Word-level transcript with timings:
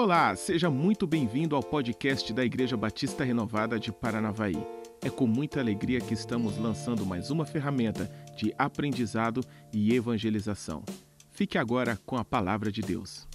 Olá, 0.00 0.36
seja 0.36 0.70
muito 0.70 1.08
bem-vindo 1.08 1.56
ao 1.56 1.62
podcast 1.62 2.32
da 2.32 2.44
Igreja 2.44 2.76
Batista 2.76 3.24
Renovada 3.24 3.80
de 3.80 3.90
Paranavaí. 3.90 4.56
É 5.02 5.10
com 5.10 5.26
muita 5.26 5.58
alegria 5.58 6.00
que 6.00 6.14
estamos 6.14 6.56
lançando 6.56 7.04
mais 7.04 7.32
uma 7.32 7.44
ferramenta 7.44 8.08
de 8.36 8.54
aprendizado 8.56 9.40
e 9.72 9.92
evangelização. 9.92 10.84
Fique 11.32 11.58
agora 11.58 11.98
com 12.06 12.16
a 12.16 12.24
palavra 12.24 12.70
de 12.70 12.80
Deus. 12.80 13.26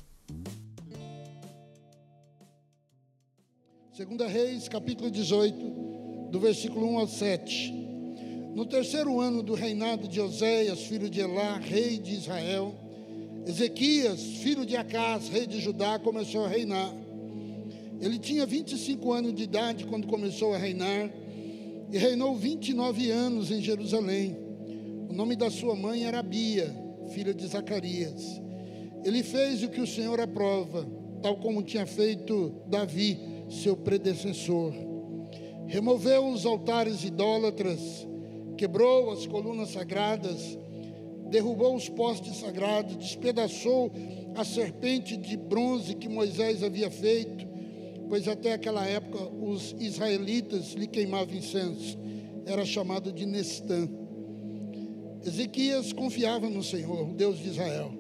Segunda 3.92 4.26
Reis, 4.26 4.70
capítulo 4.70 5.12
18, 5.12 6.30
do 6.32 6.40
versículo 6.40 6.94
1 6.94 6.98
ao 6.98 7.08
7. 7.10 7.74
No 8.56 8.66
terceiro 8.66 9.20
ano 9.20 9.44
do 9.44 9.54
reinado 9.54 10.08
de 10.08 10.22
Oséias, 10.22 10.84
filho 10.84 11.10
de 11.10 11.20
Elá, 11.20 11.58
rei 11.58 11.98
de 11.98 12.14
Israel, 12.14 12.83
Ezequias, 13.46 14.22
filho 14.22 14.66
de 14.66 14.76
Acás, 14.78 15.28
rei 15.28 15.46
de 15.46 15.60
Judá, 15.60 16.00
começou 16.00 16.46
a 16.46 16.48
reinar. 16.48 16.94
Ele 18.00 18.18
tinha 18.18 18.46
25 18.46 19.12
anos 19.12 19.34
de 19.34 19.44
idade 19.44 19.86
quando 19.86 20.08
começou 20.08 20.54
a 20.54 20.58
reinar 20.58 21.12
e 21.92 21.98
reinou 21.98 22.36
29 22.36 23.12
anos 23.12 23.52
em 23.52 23.62
Jerusalém. 23.62 24.38
O 25.10 25.14
nome 25.14 25.36
da 25.36 25.50
sua 25.50 25.76
mãe 25.76 26.06
era 26.06 26.24
Bia, 26.24 26.74
filha 27.14 27.34
de 27.34 27.46
Zacarias. 27.46 28.42
Ele 29.04 29.22
fez 29.22 29.62
o 29.62 29.70
que 29.70 29.82
o 29.82 29.88
Senhor 29.88 30.20
aprova, 30.20 30.88
tal 31.22 31.38
como 31.38 31.62
tinha 31.62 31.86
feito 31.86 32.54
Davi, 32.68 33.20
seu 33.50 33.76
predecessor. 33.76 34.74
Removeu 35.68 36.28
os 36.28 36.46
altares 36.46 37.04
idólatras, 37.04 38.08
quebrou 38.58 39.12
as 39.12 39.28
colunas 39.28 39.70
sagradas, 39.70 40.58
derrubou 41.34 41.76
os 41.76 41.90
postes 41.90 42.38
sagrados, 42.38 42.96
despedaçou 42.96 43.92
a 44.36 44.46
serpente 44.46 45.18
de 45.18 45.36
bronze 45.36 45.96
que 45.96 46.08
Moisés 46.08 46.62
havia 46.62 46.92
feito, 46.92 47.48
pois 48.08 48.28
até 48.28 48.54
aquela 48.54 48.86
época 48.86 49.18
os 49.42 49.76
israelitas 49.80 50.74
lhe 50.74 50.86
queimavam 50.86 51.34
incenso. 51.34 51.98
Era 52.46 52.64
chamado 52.64 53.12
de 53.12 53.26
Nestã. 53.26 53.90
Ezequias 55.26 55.92
confiava 55.92 56.48
no 56.52 56.62
Senhor, 56.62 57.12
Deus 57.16 57.40
de 57.40 57.50
Israel. 57.50 57.92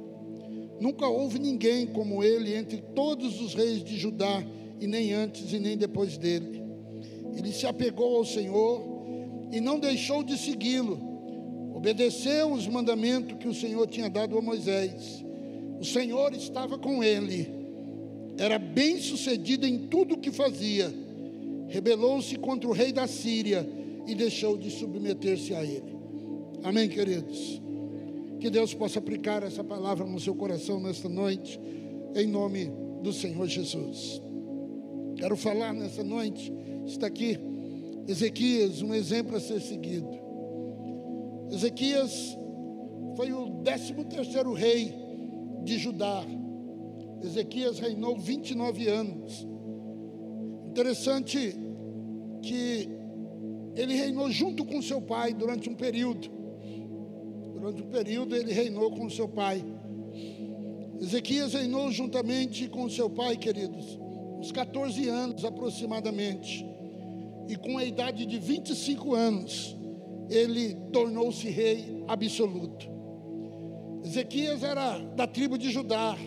Nunca 0.80 1.08
houve 1.08 1.39
ninguém 1.39 1.88
como 1.88 2.23
ele 2.23 2.54
entre 2.54 2.84
todos 2.94 3.42
os 3.42 3.56
reis 3.56 3.84
de 3.84 3.98
Judá, 3.98 4.45
e 4.80 4.86
nem 4.86 5.11
antes 5.11 5.52
e 5.52 5.58
nem 5.58 5.76
depois 5.76 6.20
dele. 6.20 6.61
Ele 7.36 7.52
se 7.52 7.66
apegou 7.66 8.17
ao 8.17 8.26
Senhor 8.26 8.84
e 9.52 9.59
não 9.59 9.80
deixou 9.80 10.22
de 10.22 10.38
segui-lo 10.38 11.12
obedeceu 11.84 12.50
os 12.53 12.66
mandamentos 12.66 13.38
que 13.38 13.45
o 13.45 13.53
Senhor 13.53 13.86
tinha 13.88 14.09
dado 14.09 14.38
a 14.38 14.42
Moisés. 14.42 15.22
O 15.81 15.84
Senhor 15.84 16.34
estava 16.34 16.78
com 16.78 17.03
ele, 17.03 17.52
era 18.38 18.58
bem 18.58 18.98
sucedido 19.02 19.67
em 19.67 19.80
tudo 19.89 20.16
o 20.16 20.17
que 20.17 20.31
fazia. 20.31 20.94
Rebelou-se 21.67 22.38
contra 22.38 22.70
o 22.70 22.72
rei 22.72 22.94
da 22.94 23.06
Síria 23.06 23.67
e 24.08 24.16
deixou 24.16 24.58
de 24.58 24.72
submeter-se 24.72 25.54
a 25.54 25.61
ele. 25.61 25.98
Amém, 26.64 26.88
queridos? 26.88 27.61
Que 28.39 28.50
Deus 28.50 28.73
possa 28.73 29.00
aplicar 29.00 29.44
essa 29.44 29.64
palavra 29.64 30.06
no 30.06 30.22
seu 30.22 30.34
coração 30.34 30.80
nesta 30.80 31.09
noite, 31.09 31.59
em 32.16 32.28
nome 32.28 32.72
do 33.02 33.11
Senhor 33.11 33.45
Jesus. 33.45 34.22
Quero 35.17 35.36
falar 35.36 35.73
nessa 35.73 36.02
noite, 36.02 36.50
está 36.86 37.08
aqui 37.08 37.38
Ezequias, 38.08 38.81
um 38.81 38.94
exemplo 38.94 39.36
a 39.36 39.39
ser 39.42 39.59
seguido. 39.59 40.23
Ezequias 41.54 42.36
foi 43.16 43.32
o 43.32 43.62
13 43.64 43.94
terceiro 44.06 44.54
rei 44.54 44.92
de 45.64 45.78
Judá. 45.78 46.26
Ezequias 47.22 47.77
reinou 47.77 48.17
29 48.17 48.88
anos. 48.88 49.48
Interessante 50.66 51.55
que 52.42 52.89
ele 53.76 53.94
reinou 53.94 54.32
junto 54.32 54.66
com 54.66 54.82
seu 54.82 55.00
pai 55.00 55.32
durante 55.32 55.70
um 55.70 55.76
período. 55.76 56.27
Durante 57.54 57.83
um 57.83 57.88
período 57.88 58.36
ele 58.36 58.52
reinou 58.52 58.89
com 58.89 59.08
seu 59.08 59.30
pai. 59.30 59.64
Ezequias 61.00 61.54
reinou 61.54 61.92
juntamente 61.92 62.67
com 62.67 62.89
seu 62.89 63.11
pai, 63.11 63.38
queridos, 63.38 64.00
uns 64.39 64.52
14 64.52 65.08
anos 65.08 65.45
aproximadamente. 65.45 66.66
E 67.48 67.56
com 67.56 67.77
a 67.77 67.86
idade 67.86 68.26
de 68.26 68.39
25 68.39 69.14
anos, 69.14 69.77
ele 70.30 70.76
tornou-se 70.92 71.48
rei 71.50 72.04
absoluto. 72.08 72.88
Ezequias 74.04 74.64
era 74.64 75.00
da 75.00 75.26
tribo 75.26 75.58
de 75.58 75.70
Judá. 75.72 76.17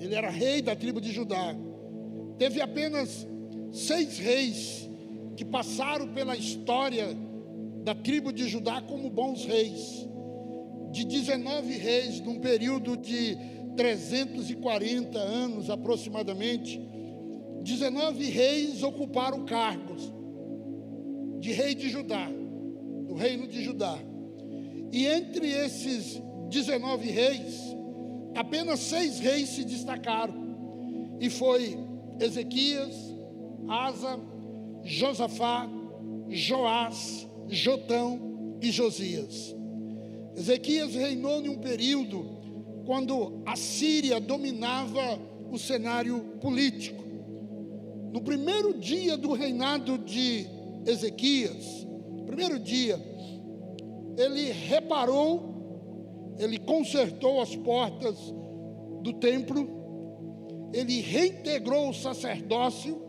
Ele 0.00 0.14
era 0.14 0.30
rei 0.30 0.62
da 0.62 0.74
tribo 0.74 1.00
de 1.00 1.12
Judá. 1.12 1.54
Teve 2.38 2.60
apenas 2.60 3.26
seis 3.72 4.18
reis 4.18 4.88
que 5.36 5.44
passaram 5.44 6.08
pela 6.08 6.36
história 6.36 7.16
da 7.84 7.94
tribo 7.94 8.32
de 8.32 8.48
Judá 8.48 8.80
como 8.82 9.10
bons 9.10 9.44
reis. 9.44 10.06
De 10.90 11.04
19 11.04 11.76
reis, 11.76 12.20
num 12.20 12.40
período 12.40 12.96
de 12.96 13.36
340 13.76 15.18
anos 15.18 15.70
aproximadamente, 15.70 16.80
19 17.62 18.24
reis 18.30 18.82
ocuparam 18.82 19.44
cargos 19.44 20.17
de 21.38 21.52
rei 21.52 21.74
de 21.74 21.88
Judá, 21.88 22.28
do 23.06 23.14
reino 23.14 23.46
de 23.46 23.62
Judá. 23.62 23.98
E 24.92 25.06
entre 25.06 25.50
esses 25.50 26.20
19 26.48 27.10
reis, 27.10 27.60
apenas 28.34 28.80
seis 28.80 29.18
reis 29.18 29.50
se 29.50 29.64
destacaram. 29.64 30.46
E 31.20 31.28
foi 31.28 31.76
Ezequias, 32.20 32.94
Asa, 33.68 34.18
Josafá, 34.84 35.68
Joás, 36.28 37.26
Jotão 37.48 38.56
e 38.60 38.70
Josias. 38.70 39.54
Ezequias 40.36 40.94
reinou 40.94 41.40
em 41.40 41.48
um 41.48 41.58
período 41.58 42.38
quando 42.86 43.42
a 43.44 43.56
Síria 43.56 44.20
dominava 44.20 45.20
o 45.50 45.58
cenário 45.58 46.20
político. 46.40 47.04
No 48.12 48.22
primeiro 48.22 48.78
dia 48.78 49.16
do 49.16 49.32
reinado 49.32 49.98
de 49.98 50.46
Ezequias, 50.86 51.86
primeiro 52.26 52.58
dia, 52.58 52.98
ele 54.16 54.50
reparou, 54.50 56.34
ele 56.38 56.58
consertou 56.58 57.40
as 57.40 57.54
portas 57.54 58.16
do 59.02 59.12
templo, 59.14 60.70
ele 60.72 61.00
reintegrou 61.00 61.90
o 61.90 61.94
sacerdócio, 61.94 63.00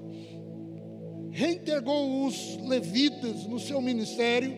reintegrou 1.31 2.25
os 2.25 2.57
levitas 2.57 3.45
no 3.45 3.59
seu 3.59 3.81
ministério, 3.81 4.53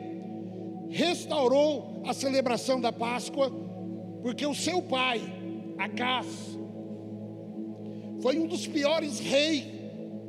restaurou 0.90 2.02
a 2.06 2.14
celebração 2.14 2.80
da 2.80 2.92
Páscoa, 2.92 3.52
porque 4.22 4.46
o 4.46 4.54
seu 4.54 4.82
pai, 4.82 5.22
Acás, 5.78 6.28
foi 8.22 8.38
um 8.38 8.46
dos 8.46 8.68
piores 8.68 9.20
reis 9.20 9.66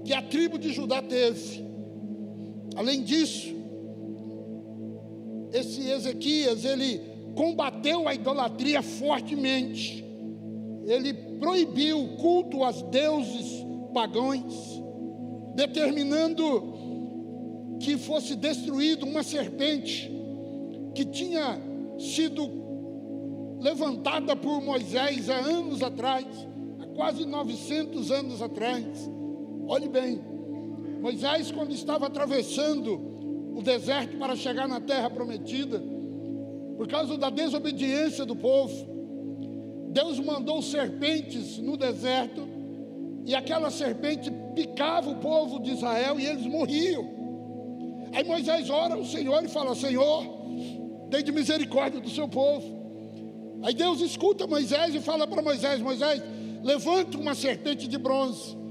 que 0.05 0.13
a 0.13 0.23
tribo 0.23 0.59
de 0.59 0.73
Judá 0.73 1.03
teve. 1.03 1.72
Além 2.83 3.05
disso, 3.05 3.55
esse 5.53 5.89
Ezequias, 5.89 6.65
ele 6.65 7.01
combateu 7.37 8.09
a 8.09 8.15
idolatria 8.15 8.83
fortemente. 8.83 10.05
Ele 10.85 11.15
proibiu 11.39 12.03
o 12.03 12.17
culto 12.17 12.65
aos 12.65 12.83
deuses 12.83 13.65
pagãos, 13.95 14.83
determinando 15.55 17.77
que 17.79 17.97
fosse 17.97 18.35
destruído 18.35 19.07
uma 19.07 19.23
serpente 19.23 20.11
que 20.93 21.05
tinha 21.05 21.63
sido 22.01 22.51
levantada 23.61 24.35
por 24.35 24.61
Moisés 24.61 25.31
há 25.31 25.37
anos 25.37 25.85
atrás, 25.85 26.27
há 26.81 26.87
quase 26.97 27.25
900 27.25 28.11
anos 28.11 28.43
atrás. 28.43 28.85
Olhe 29.69 29.89
bem, 29.89 30.32
Moisés, 31.03 31.51
quando 31.51 31.73
estava 31.73 32.07
atravessando 32.07 33.57
o 33.57 33.61
deserto 33.61 34.17
para 34.19 34.37
chegar 34.37 34.69
na 34.69 34.81
terra 34.81 35.11
prometida, 35.11 35.83
por 36.77 36.87
causa 36.87 37.19
da 37.19 37.29
desobediência 37.29 38.25
do 38.25 38.37
povo, 38.37 38.73
Deus 39.89 40.21
mandou 40.21 40.63
serpentes 40.63 41.59
no 41.59 41.77
deserto, 41.77 42.49
e 43.27 43.35
aquela 43.35 43.69
serpente 43.69 44.31
picava 44.55 45.11
o 45.11 45.17
povo 45.17 45.61
de 45.61 45.73
Israel 45.73 46.21
e 46.21 46.27
eles 46.27 46.47
morriam. 46.47 47.05
Aí 48.13 48.23
Moisés 48.23 48.71
ora 48.71 48.95
ao 48.95 49.05
Senhor 49.05 49.45
e 49.45 49.49
fala: 49.49 49.75
Senhor, 49.75 50.25
tem 51.11 51.25
de 51.25 51.33
misericórdia 51.33 52.01
do 52.01 52.11
seu 52.11 52.29
povo. 52.29 52.81
Aí 53.65 53.75
Deus 53.75 54.01
escuta 54.01 54.47
Moisés 54.47 54.95
e 54.95 55.01
fala 55.01 55.27
para 55.27 55.43
Moisés: 55.43 55.81
Moisés, 55.81 56.23
levanta 56.63 57.19
uma 57.19 57.35
serpente 57.35 57.89
de 57.89 57.99
bronze 57.99 58.62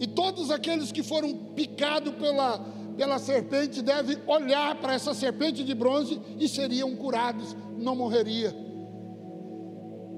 e 0.00 0.06
todos 0.06 0.50
aqueles 0.50 0.92
que 0.92 1.02
foram 1.02 1.34
picados 1.54 2.14
pela, 2.14 2.58
pela 2.96 3.18
serpente 3.18 3.80
devem 3.80 4.18
olhar 4.26 4.74
para 4.76 4.94
essa 4.94 5.14
serpente 5.14 5.64
de 5.64 5.74
bronze 5.74 6.20
e 6.38 6.48
seriam 6.48 6.94
curados, 6.96 7.56
não 7.78 7.96
morreria. 7.96 8.54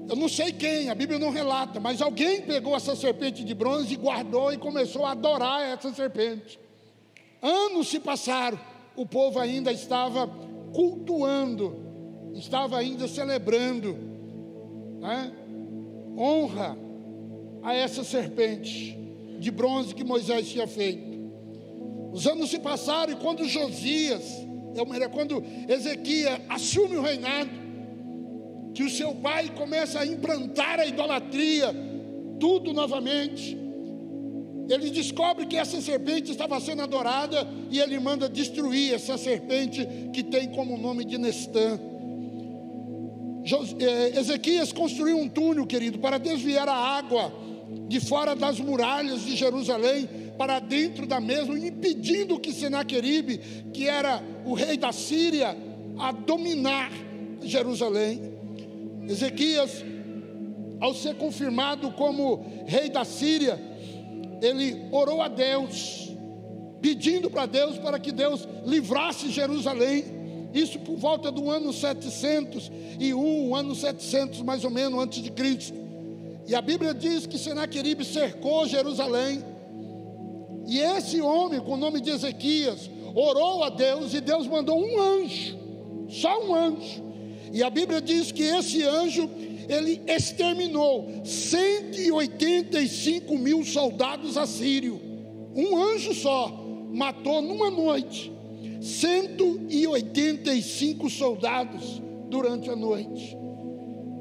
Eu 0.09 0.15
não 0.15 0.27
sei 0.27 0.51
quem, 0.51 0.89
a 0.89 0.95
Bíblia 0.95 1.19
não 1.19 1.29
relata, 1.29 1.79
mas 1.79 2.01
alguém 2.01 2.41
pegou 2.41 2.75
essa 2.75 2.95
serpente 2.95 3.43
de 3.43 3.53
bronze 3.53 3.93
e 3.93 3.97
guardou 3.97 4.51
e 4.51 4.57
começou 4.57 5.05
a 5.05 5.11
adorar 5.11 5.61
essa 5.61 5.93
serpente. 5.93 6.59
Anos 7.41 7.87
se 7.87 7.99
passaram, 7.99 8.59
o 8.95 9.05
povo 9.05 9.39
ainda 9.39 9.71
estava 9.71 10.27
cultuando, 10.73 12.31
estava 12.33 12.77
ainda 12.77 13.07
celebrando 13.07 13.95
né, 14.99 15.31
honra 16.17 16.77
a 17.61 17.73
essa 17.73 18.03
serpente 18.03 19.08
de 19.39 19.51
bronze 19.51 19.95
que 19.95 20.03
Moisés 20.03 20.49
tinha 20.49 20.67
feito. 20.67 21.19
Os 22.11 22.27
anos 22.27 22.49
se 22.49 22.59
passaram 22.59 23.13
e 23.13 23.15
quando 23.15 23.47
Josias, 23.47 24.23
quando 25.11 25.43
Ezequias 25.67 26.39
assume 26.49 26.97
o 26.97 27.01
reinado, 27.01 27.49
que 28.73 28.83
o 28.83 28.89
seu 28.89 29.13
pai 29.15 29.49
começa 29.55 29.99
a 29.99 30.05
implantar 30.05 30.79
a 30.79 30.85
idolatria, 30.85 31.73
tudo 32.39 32.73
novamente. 32.73 33.57
Ele 34.69 34.91
descobre 34.91 35.47
que 35.47 35.57
essa 35.57 35.81
serpente 35.81 36.31
estava 36.31 36.59
sendo 36.59 36.83
adorada 36.83 37.47
e 37.71 37.79
ele 37.79 37.99
manda 37.99 38.29
destruir 38.29 38.93
essa 38.93 39.17
serpente 39.17 39.87
que 40.13 40.23
tem 40.23 40.49
como 40.49 40.77
nome 40.77 41.03
de 41.05 41.17
Nestã. 41.17 41.79
Eh, 43.79 44.19
Ezequias 44.19 44.71
construiu 44.71 45.17
um 45.17 45.27
túnel, 45.27 45.65
querido, 45.65 45.97
para 45.97 46.19
desviar 46.19 46.67
a 46.69 46.75
água 46.75 47.33
de 47.87 47.99
fora 47.99 48.35
das 48.35 48.59
muralhas 48.59 49.21
de 49.21 49.35
Jerusalém 49.35 50.07
para 50.37 50.59
dentro 50.59 51.05
da 51.05 51.19
mesma, 51.19 51.57
impedindo 51.57 52.39
que 52.39 52.53
Senaqueribe, 52.53 53.39
que 53.73 53.87
era 53.87 54.23
o 54.45 54.53
rei 54.53 54.77
da 54.77 54.91
Síria, 54.91 55.57
a 55.97 56.11
dominar 56.11 56.91
Jerusalém. 57.41 58.33
Ezequias, 59.07 59.83
ao 60.79 60.93
ser 60.93 61.15
confirmado 61.15 61.91
como 61.91 62.45
rei 62.65 62.89
da 62.89 63.03
Síria, 63.03 63.59
ele 64.41 64.87
orou 64.91 65.21
a 65.21 65.27
Deus, 65.27 66.09
pedindo 66.81 67.29
para 67.29 67.45
Deus 67.45 67.77
para 67.77 67.99
que 67.99 68.11
Deus 68.11 68.47
livrasse 68.65 69.29
Jerusalém. 69.29 70.05
Isso 70.53 70.79
por 70.79 70.95
volta 70.95 71.31
do 71.31 71.49
ano 71.49 71.73
701, 71.73 73.55
ano 73.55 73.75
700 73.75 74.41
mais 74.41 74.63
ou 74.63 74.71
menos 74.71 75.03
antes 75.03 75.21
de 75.21 75.31
Cristo. 75.31 75.78
E 76.49 76.55
a 76.55 76.61
Bíblia 76.63 76.95
diz 76.95 77.27
que 77.27 77.37
Senaqueribe 77.37 78.03
cercou 78.03 78.67
Jerusalém. 78.67 79.45
E 80.67 80.79
esse 80.79 81.21
homem, 81.21 81.59
com 81.59 81.73
o 81.73 81.77
nome 81.77 82.01
de 82.01 82.09
Ezequias, 82.09 82.89
orou 83.13 83.63
a 83.63 83.69
Deus 83.69 84.15
e 84.15 84.21
Deus 84.21 84.47
mandou 84.47 84.83
um 84.83 84.99
anjo, 84.99 85.59
só 86.09 86.43
um 86.43 86.55
anjo, 86.55 87.03
e 87.53 87.61
a 87.61 87.69
Bíblia 87.69 88.01
diz 88.01 88.31
que 88.31 88.41
esse 88.41 88.81
anjo, 88.83 89.29
ele 89.67 90.01
exterminou 90.07 91.21
185 91.23 93.37
mil 93.37 93.63
soldados 93.63 94.35
assírios. 94.35 94.97
Um 95.55 95.77
anjo 95.77 96.15
só 96.15 96.65
matou 96.91 97.43
numa 97.43 97.69
noite 97.69 98.33
185 98.81 101.11
soldados 101.11 102.01
durante 102.27 102.71
a 102.71 102.75
noite. 102.75 103.37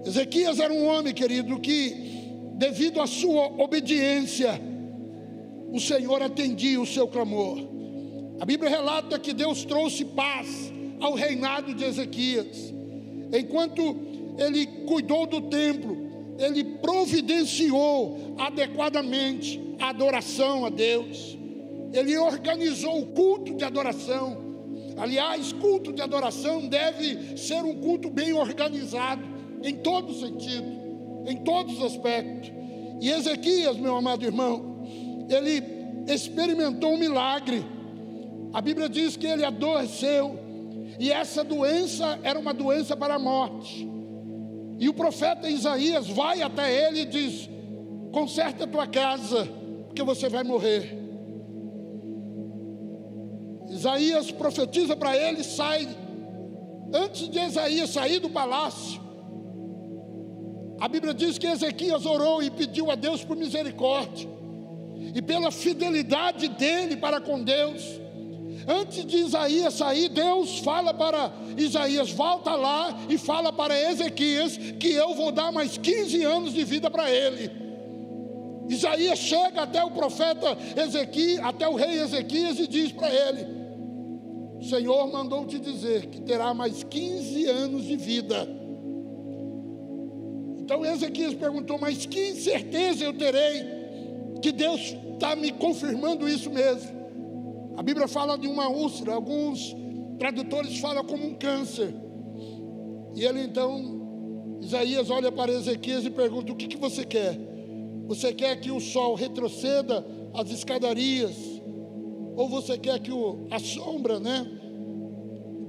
Ezequias 0.06 0.58
era 0.58 0.72
um 0.72 0.86
homem, 0.86 1.12
querido, 1.12 1.60
que, 1.60 2.07
devido 2.58 3.00
à 3.00 3.06
sua 3.06 3.46
obediência, 3.62 4.60
o 5.72 5.78
Senhor 5.78 6.20
atendia 6.20 6.80
o 6.80 6.86
seu 6.86 7.06
clamor. 7.06 7.56
A 8.40 8.44
Bíblia 8.44 8.68
relata 8.68 9.18
que 9.18 9.32
Deus 9.32 9.64
trouxe 9.64 10.04
paz 10.04 10.72
ao 11.00 11.14
reinado 11.14 11.72
de 11.72 11.84
Ezequias. 11.84 12.74
Enquanto 13.32 13.80
ele 14.36 14.66
cuidou 14.86 15.26
do 15.26 15.42
templo, 15.42 15.96
ele 16.36 16.64
providenciou 16.64 18.34
adequadamente 18.38 19.60
a 19.78 19.90
adoração 19.90 20.66
a 20.66 20.68
Deus. 20.68 21.38
Ele 21.92 22.18
organizou 22.18 23.02
o 23.02 23.06
culto 23.06 23.54
de 23.54 23.64
adoração. 23.64 24.36
Aliás, 24.96 25.52
culto 25.52 25.92
de 25.92 26.02
adoração 26.02 26.66
deve 26.66 27.36
ser 27.38 27.62
um 27.62 27.76
culto 27.76 28.10
bem 28.10 28.32
organizado, 28.32 29.22
em 29.62 29.76
todo 29.76 30.12
sentido, 30.14 30.77
em 31.28 31.36
todos 31.36 31.78
os 31.78 31.84
aspectos. 31.84 32.50
E 33.00 33.10
Ezequias, 33.10 33.76
meu 33.76 33.94
amado 33.94 34.24
irmão, 34.24 34.84
ele 35.28 35.62
experimentou 36.12 36.94
um 36.94 36.98
milagre. 36.98 37.64
A 38.52 38.60
Bíblia 38.60 38.88
diz 38.88 39.16
que 39.16 39.26
ele 39.26 39.44
adoeceu 39.44 40.38
e 40.98 41.12
essa 41.12 41.44
doença 41.44 42.18
era 42.22 42.38
uma 42.38 42.52
doença 42.52 42.96
para 42.96 43.14
a 43.14 43.18
morte. 43.18 43.88
E 44.78 44.88
o 44.88 44.94
profeta 44.94 45.48
Isaías 45.48 46.08
vai 46.08 46.42
até 46.42 46.88
ele 46.88 47.00
e 47.02 47.04
diz: 47.04 47.48
Conserta 48.12 48.64
a 48.64 48.66
tua 48.66 48.86
casa, 48.86 49.48
porque 49.86 50.02
você 50.02 50.28
vai 50.28 50.42
morrer. 50.42 50.96
Isaías 53.68 54.30
profetiza 54.32 54.96
para 54.96 55.16
ele, 55.16 55.44
sai. 55.44 55.86
Antes 56.92 57.28
de 57.28 57.38
Isaías 57.38 57.90
sair 57.90 58.18
do 58.18 58.30
palácio, 58.30 59.00
a 60.80 60.88
Bíblia 60.88 61.14
diz 61.14 61.38
que 61.38 61.46
Ezequias 61.46 62.06
orou 62.06 62.42
e 62.42 62.50
pediu 62.50 62.90
a 62.90 62.94
Deus 62.94 63.24
por 63.24 63.36
misericórdia, 63.36 64.28
e 65.14 65.22
pela 65.22 65.50
fidelidade 65.50 66.48
dele 66.48 66.96
para 66.96 67.20
com 67.20 67.42
Deus, 67.42 67.82
Antes 68.66 69.06
de 69.06 69.16
Isaías 69.16 69.72
sair, 69.72 70.10
Deus 70.10 70.58
fala 70.58 70.92
para 70.92 71.32
Isaías: 71.56 72.10
volta 72.10 72.54
lá 72.54 72.98
e 73.08 73.16
fala 73.16 73.50
para 73.50 73.74
Ezequias 73.90 74.58
que 74.78 74.92
eu 74.92 75.14
vou 75.14 75.32
dar 75.32 75.50
mais 75.50 75.78
15 75.78 76.22
anos 76.24 76.52
de 76.52 76.64
vida 76.64 76.90
para 76.90 77.10
ele. 77.10 77.50
Isaías 78.68 79.18
chega 79.18 79.62
até 79.62 79.82
o 79.82 79.90
profeta 79.90 80.54
Ezequias, 80.76 81.42
até 81.44 81.66
o 81.66 81.76
rei 81.76 81.98
Ezequias 82.00 82.58
e 82.58 82.66
diz 82.66 82.92
para 82.92 83.08
ele: 83.10 83.46
O 84.60 84.64
Senhor 84.64 85.10
mandou 85.10 85.46
te 85.46 85.58
dizer 85.58 86.06
que 86.06 86.20
terá 86.20 86.52
mais 86.52 86.82
15 86.82 87.46
anos 87.46 87.84
de 87.84 87.96
vida. 87.96 88.57
Então 90.68 90.84
Ezequias 90.84 91.32
perguntou: 91.32 91.78
Mas 91.78 92.04
que 92.04 92.34
certeza 92.34 93.02
eu 93.02 93.14
terei 93.14 93.64
que 94.42 94.52
Deus 94.52 94.94
está 95.14 95.34
me 95.34 95.50
confirmando 95.50 96.28
isso 96.28 96.50
mesmo? 96.50 96.90
A 97.78 97.82
Bíblia 97.82 98.06
fala 98.06 98.36
de 98.36 98.46
uma 98.46 98.68
úlcera, 98.68 99.14
alguns 99.14 99.74
tradutores 100.18 100.78
falam 100.78 101.02
como 101.06 101.26
um 101.26 101.34
câncer. 101.36 101.94
E 103.14 103.24
ele 103.24 103.40
então, 103.40 104.58
Isaías 104.60 105.08
olha 105.08 105.32
para 105.32 105.50
Ezequias 105.50 106.04
e 106.04 106.10
pergunta: 106.10 106.52
O 106.52 106.54
que, 106.56 106.66
que 106.66 106.76
você 106.76 107.02
quer? 107.02 107.40
Você 108.06 108.34
quer 108.34 108.60
que 108.60 108.70
o 108.70 108.78
sol 108.78 109.14
retroceda 109.14 110.04
as 110.34 110.50
escadarias? 110.50 111.34
Ou 112.36 112.46
você 112.46 112.76
quer 112.76 112.98
que 112.98 113.10
o, 113.10 113.46
a 113.50 113.58
sombra 113.58 114.20
né, 114.20 114.46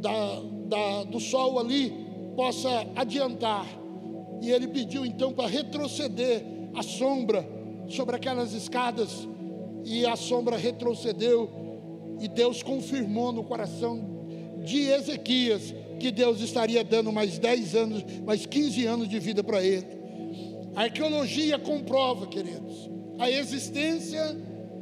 da, 0.01 0.41
da, 0.65 1.03
do 1.05 1.21
sol 1.21 1.57
ali 1.57 1.93
possa 2.35 2.85
adiantar? 2.97 3.79
E 4.41 4.51
ele 4.51 4.67
pediu 4.67 5.05
então 5.05 5.33
para 5.33 5.47
retroceder 5.47 6.43
a 6.75 6.83
sombra 6.83 7.47
sobre 7.87 8.15
aquelas 8.15 8.53
escadas. 8.53 9.27
E 9.83 10.05
a 10.05 10.15
sombra 10.15 10.57
retrocedeu 10.57 11.49
e 12.19 12.27
Deus 12.27 12.61
confirmou 12.61 13.31
no 13.31 13.43
coração 13.43 13.99
de 14.63 14.89
Ezequias 14.89 15.73
que 15.99 16.11
Deus 16.11 16.41
estaria 16.41 16.83
dando 16.83 17.11
mais 17.11 17.37
10 17.37 17.75
anos, 17.75 18.03
mais 18.25 18.45
15 18.45 18.85
anos 18.85 19.07
de 19.07 19.19
vida 19.19 19.43
para 19.43 19.63
ele. 19.63 19.87
A 20.75 20.83
arqueologia 20.83 21.57
comprova, 21.57 22.27
queridos, 22.27 22.89
a 23.17 23.29
existência 23.29 24.37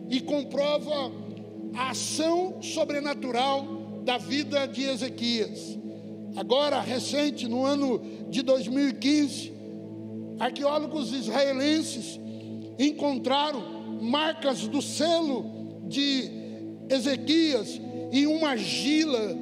e 0.10 0.20
comprova 0.20 1.12
a 1.74 1.92
ação 1.92 2.62
sobrenatural 2.62 3.66
da 4.04 4.18
vida 4.18 4.68
de 4.68 4.84
Ezequias. 4.84 5.78
Agora, 6.38 6.80
recente, 6.80 7.48
no 7.48 7.66
ano 7.66 8.00
de 8.30 8.44
2015, 8.44 9.52
arqueólogos 10.40 11.12
israelenses 11.12 12.20
encontraram 12.78 14.00
marcas 14.00 14.68
do 14.68 14.80
selo 14.80 15.82
de 15.88 16.30
Ezequias 16.92 17.82
em 18.12 18.28
uma 18.28 18.50
argila. 18.50 19.36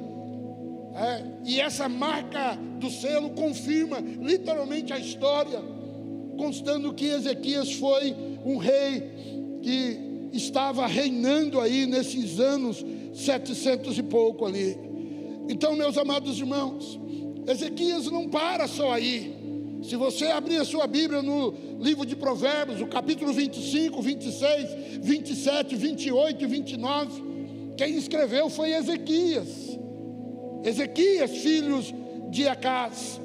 É, 0.94 1.24
e 1.44 1.60
essa 1.60 1.86
marca 1.86 2.58
do 2.80 2.90
selo 2.90 3.28
confirma 3.28 3.98
literalmente 4.00 4.90
a 4.94 4.98
história, 4.98 5.62
constando 6.38 6.94
que 6.94 7.08
Ezequias 7.08 7.74
foi 7.74 8.16
um 8.42 8.56
rei 8.56 9.60
que 9.60 10.30
estava 10.32 10.86
reinando 10.86 11.60
aí 11.60 11.84
nesses 11.84 12.40
anos 12.40 12.82
setecentos 13.12 13.98
e 13.98 14.02
pouco 14.02 14.46
ali. 14.46 14.85
Então, 15.48 15.76
meus 15.76 15.96
amados 15.96 16.38
irmãos, 16.38 16.98
Ezequias 17.46 18.06
não 18.06 18.28
para 18.28 18.66
só 18.66 18.92
aí. 18.92 19.34
Se 19.82 19.94
você 19.94 20.26
abrir 20.26 20.56
a 20.56 20.64
sua 20.64 20.86
Bíblia 20.86 21.22
no 21.22 21.54
livro 21.80 22.04
de 22.04 22.16
Provérbios, 22.16 22.80
o 22.80 22.86
capítulo 22.86 23.32
25, 23.32 24.02
26, 24.02 24.98
27, 25.00 25.76
28 25.76 26.44
e 26.44 26.46
29, 26.46 27.22
quem 27.76 27.96
escreveu 27.96 28.50
foi 28.50 28.72
Ezequias. 28.72 29.78
Ezequias, 30.64 31.30
filhos 31.30 31.94
de 32.30 32.48
Acás. 32.48 33.20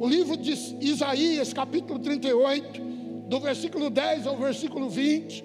O 0.00 0.08
livro 0.08 0.36
de 0.36 0.52
Isaías, 0.80 1.52
capítulo 1.52 2.00
38, 2.00 2.80
do 3.28 3.38
versículo 3.38 3.88
10 3.88 4.26
ao 4.26 4.36
versículo 4.36 4.88
20, 4.88 5.44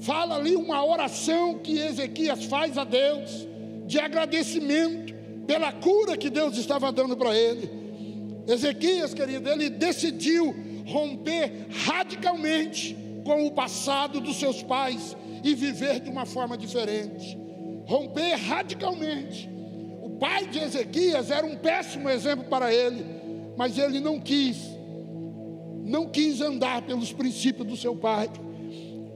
fala 0.00 0.36
ali 0.36 0.54
uma 0.54 0.84
oração 0.84 1.58
que 1.58 1.78
Ezequias 1.78 2.44
faz 2.44 2.78
a 2.78 2.84
Deus, 2.84 3.47
de 3.88 3.98
agradecimento 3.98 5.14
pela 5.46 5.72
cura 5.72 6.16
que 6.16 6.28
Deus 6.28 6.58
estava 6.58 6.92
dando 6.92 7.16
para 7.16 7.34
ele. 7.34 7.68
Ezequias, 8.46 9.14
querido, 9.14 9.48
ele 9.48 9.70
decidiu 9.70 10.54
romper 10.86 11.66
radicalmente 11.70 12.96
com 13.24 13.46
o 13.46 13.50
passado 13.50 14.20
dos 14.20 14.38
seus 14.38 14.62
pais 14.62 15.16
e 15.42 15.54
viver 15.54 16.00
de 16.00 16.10
uma 16.10 16.26
forma 16.26 16.56
diferente. 16.56 17.36
Romper 17.86 18.36
radicalmente. 18.36 19.48
O 20.02 20.10
pai 20.18 20.46
de 20.46 20.58
Ezequias 20.58 21.30
era 21.30 21.46
um 21.46 21.56
péssimo 21.56 22.10
exemplo 22.10 22.44
para 22.44 22.72
ele, 22.72 23.04
mas 23.56 23.78
ele 23.78 24.00
não 24.00 24.20
quis, 24.20 24.58
não 25.84 26.08
quis 26.08 26.42
andar 26.42 26.82
pelos 26.82 27.10
princípios 27.10 27.66
do 27.66 27.76
seu 27.76 27.96
pai. 27.96 28.28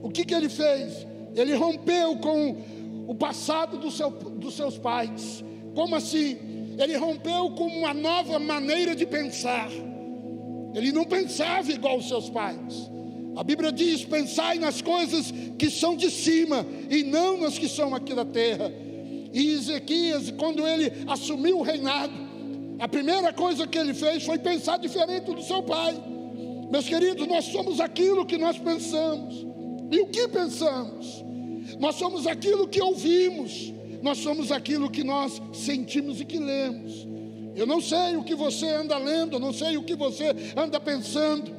O 0.01 0.09
que, 0.09 0.25
que 0.25 0.33
ele 0.33 0.49
fez? 0.49 1.05
Ele 1.35 1.53
rompeu 1.53 2.17
com 2.17 2.57
o 3.07 3.15
passado 3.15 3.77
do 3.77 3.91
seu, 3.91 4.09
dos 4.09 4.55
seus 4.55 4.77
pais. 4.77 5.43
Como 5.75 5.95
assim? 5.95 6.37
Ele 6.77 6.95
rompeu 6.97 7.51
com 7.51 7.67
uma 7.67 7.93
nova 7.93 8.39
maneira 8.39 8.95
de 8.95 9.05
pensar. 9.05 9.69
Ele 10.73 10.91
não 10.91 11.05
pensava 11.05 11.71
igual 11.71 11.97
os 11.97 12.07
seus 12.07 12.29
pais. 12.29 12.89
A 13.35 13.43
Bíblia 13.43 13.71
diz: 13.71 14.03
pensai 14.03 14.57
nas 14.59 14.81
coisas 14.81 15.31
que 15.57 15.69
são 15.69 15.95
de 15.95 16.09
cima 16.09 16.65
e 16.89 17.03
não 17.03 17.37
nas 17.37 17.57
que 17.57 17.67
são 17.67 17.93
aqui 17.93 18.13
da 18.13 18.25
terra. 18.25 18.71
E 19.33 19.53
Ezequias, 19.53 20.31
quando 20.31 20.67
ele 20.67 20.91
assumiu 21.07 21.59
o 21.59 21.63
reinado, 21.63 22.13
a 22.79 22.87
primeira 22.87 23.33
coisa 23.33 23.65
que 23.65 23.77
ele 23.77 23.93
fez 23.93 24.23
foi 24.23 24.37
pensar 24.37 24.77
diferente 24.77 25.31
do 25.31 25.41
seu 25.41 25.63
pai. 25.63 25.95
Meus 26.69 26.87
queridos, 26.87 27.27
nós 27.27 27.45
somos 27.45 27.79
aquilo 27.79 28.25
que 28.25 28.37
nós 28.37 28.57
pensamos. 28.57 29.45
E 29.91 29.99
o 29.99 30.07
que 30.07 30.27
pensamos? 30.27 31.23
Nós 31.79 31.95
somos 31.95 32.27
aquilo 32.27 32.67
que 32.67 32.81
ouvimos, 32.81 33.73
nós 34.01 34.17
somos 34.17 34.51
aquilo 34.51 34.89
que 34.89 35.03
nós 35.03 35.41
sentimos 35.53 36.19
e 36.19 36.25
que 36.25 36.37
lemos. 36.37 37.07
Eu 37.55 37.65
não 37.65 37.79
sei 37.79 38.15
o 38.17 38.23
que 38.23 38.35
você 38.35 38.67
anda 38.67 38.97
lendo, 38.97 39.35
eu 39.35 39.39
não 39.39 39.53
sei 39.53 39.77
o 39.77 39.83
que 39.83 39.95
você 39.95 40.35
anda 40.55 40.79
pensando, 40.79 41.51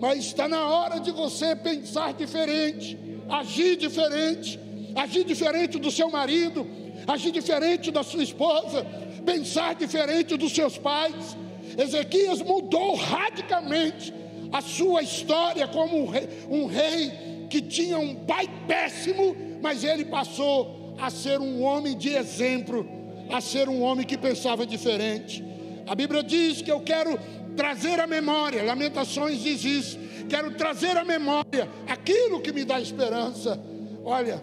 mas 0.00 0.18
está 0.18 0.48
na 0.48 0.66
hora 0.66 1.00
de 1.00 1.10
você 1.10 1.54
pensar 1.56 2.12
diferente, 2.14 2.98
agir 3.28 3.76
diferente, 3.76 4.58
agir 4.94 5.24
diferente 5.24 5.78
do 5.78 5.90
seu 5.90 6.10
marido, 6.10 6.66
agir 7.06 7.32
diferente 7.32 7.90
da 7.90 8.02
sua 8.02 8.22
esposa, 8.22 8.86
pensar 9.24 9.74
diferente 9.74 10.36
dos 10.36 10.52
seus 10.52 10.78
pais. 10.78 11.36
Ezequias 11.76 12.40
mudou 12.42 12.94
radicalmente 12.94 14.12
a 14.52 14.60
sua 14.60 15.02
história 15.02 15.66
como 15.66 16.02
um 16.02 16.06
rei, 16.06 16.28
um 16.48 16.66
rei 16.66 17.46
que 17.48 17.60
tinha 17.60 17.98
um 17.98 18.14
pai 18.14 18.48
péssimo, 18.68 19.36
mas 19.62 19.84
ele 19.84 20.04
passou 20.04 20.94
a 20.98 21.08
ser 21.08 21.40
um 21.40 21.62
homem 21.62 21.96
de 21.96 22.10
exemplo, 22.10 22.86
a 23.30 23.40
ser 23.40 23.68
um 23.68 23.80
homem 23.80 24.04
que 24.04 24.18
pensava 24.18 24.66
diferente. 24.66 25.42
A 25.86 25.94
Bíblia 25.94 26.22
diz 26.22 26.60
que 26.60 26.70
eu 26.70 26.80
quero 26.80 27.18
trazer 27.56 28.00
a 28.00 28.06
memória, 28.06 28.62
Lamentações 28.62 29.40
diz 29.40 29.64
isso, 29.64 29.98
quero 30.28 30.54
trazer 30.54 30.96
a 30.96 31.04
memória 31.04 31.68
aquilo 31.88 32.40
que 32.40 32.52
me 32.52 32.64
dá 32.64 32.80
esperança. 32.80 33.60
Olha, 34.04 34.42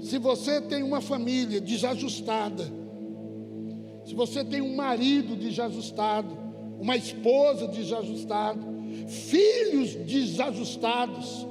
se 0.00 0.18
você 0.18 0.60
tem 0.60 0.82
uma 0.82 1.00
família 1.00 1.60
desajustada, 1.60 2.64
se 4.04 4.14
você 4.14 4.44
tem 4.44 4.60
um 4.60 4.76
marido 4.76 5.36
desajustado, 5.36 6.36
uma 6.80 6.96
esposa 6.96 7.68
desajustada, 7.68 8.60
filhos 9.08 9.94
desajustados, 9.94 11.46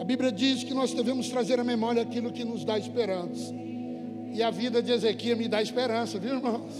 a 0.00 0.04
Bíblia 0.04 0.32
diz 0.32 0.64
que 0.64 0.72
nós 0.72 0.94
devemos 0.94 1.28
trazer 1.28 1.60
à 1.60 1.64
memória 1.64 2.00
aquilo 2.00 2.32
que 2.32 2.42
nos 2.42 2.64
dá 2.64 2.78
esperança. 2.78 3.54
E 4.32 4.42
a 4.42 4.50
vida 4.50 4.82
de 4.82 4.90
Ezequias 4.92 5.36
me 5.36 5.46
dá 5.46 5.60
esperança, 5.60 6.18
viu, 6.18 6.36
irmãos? 6.36 6.72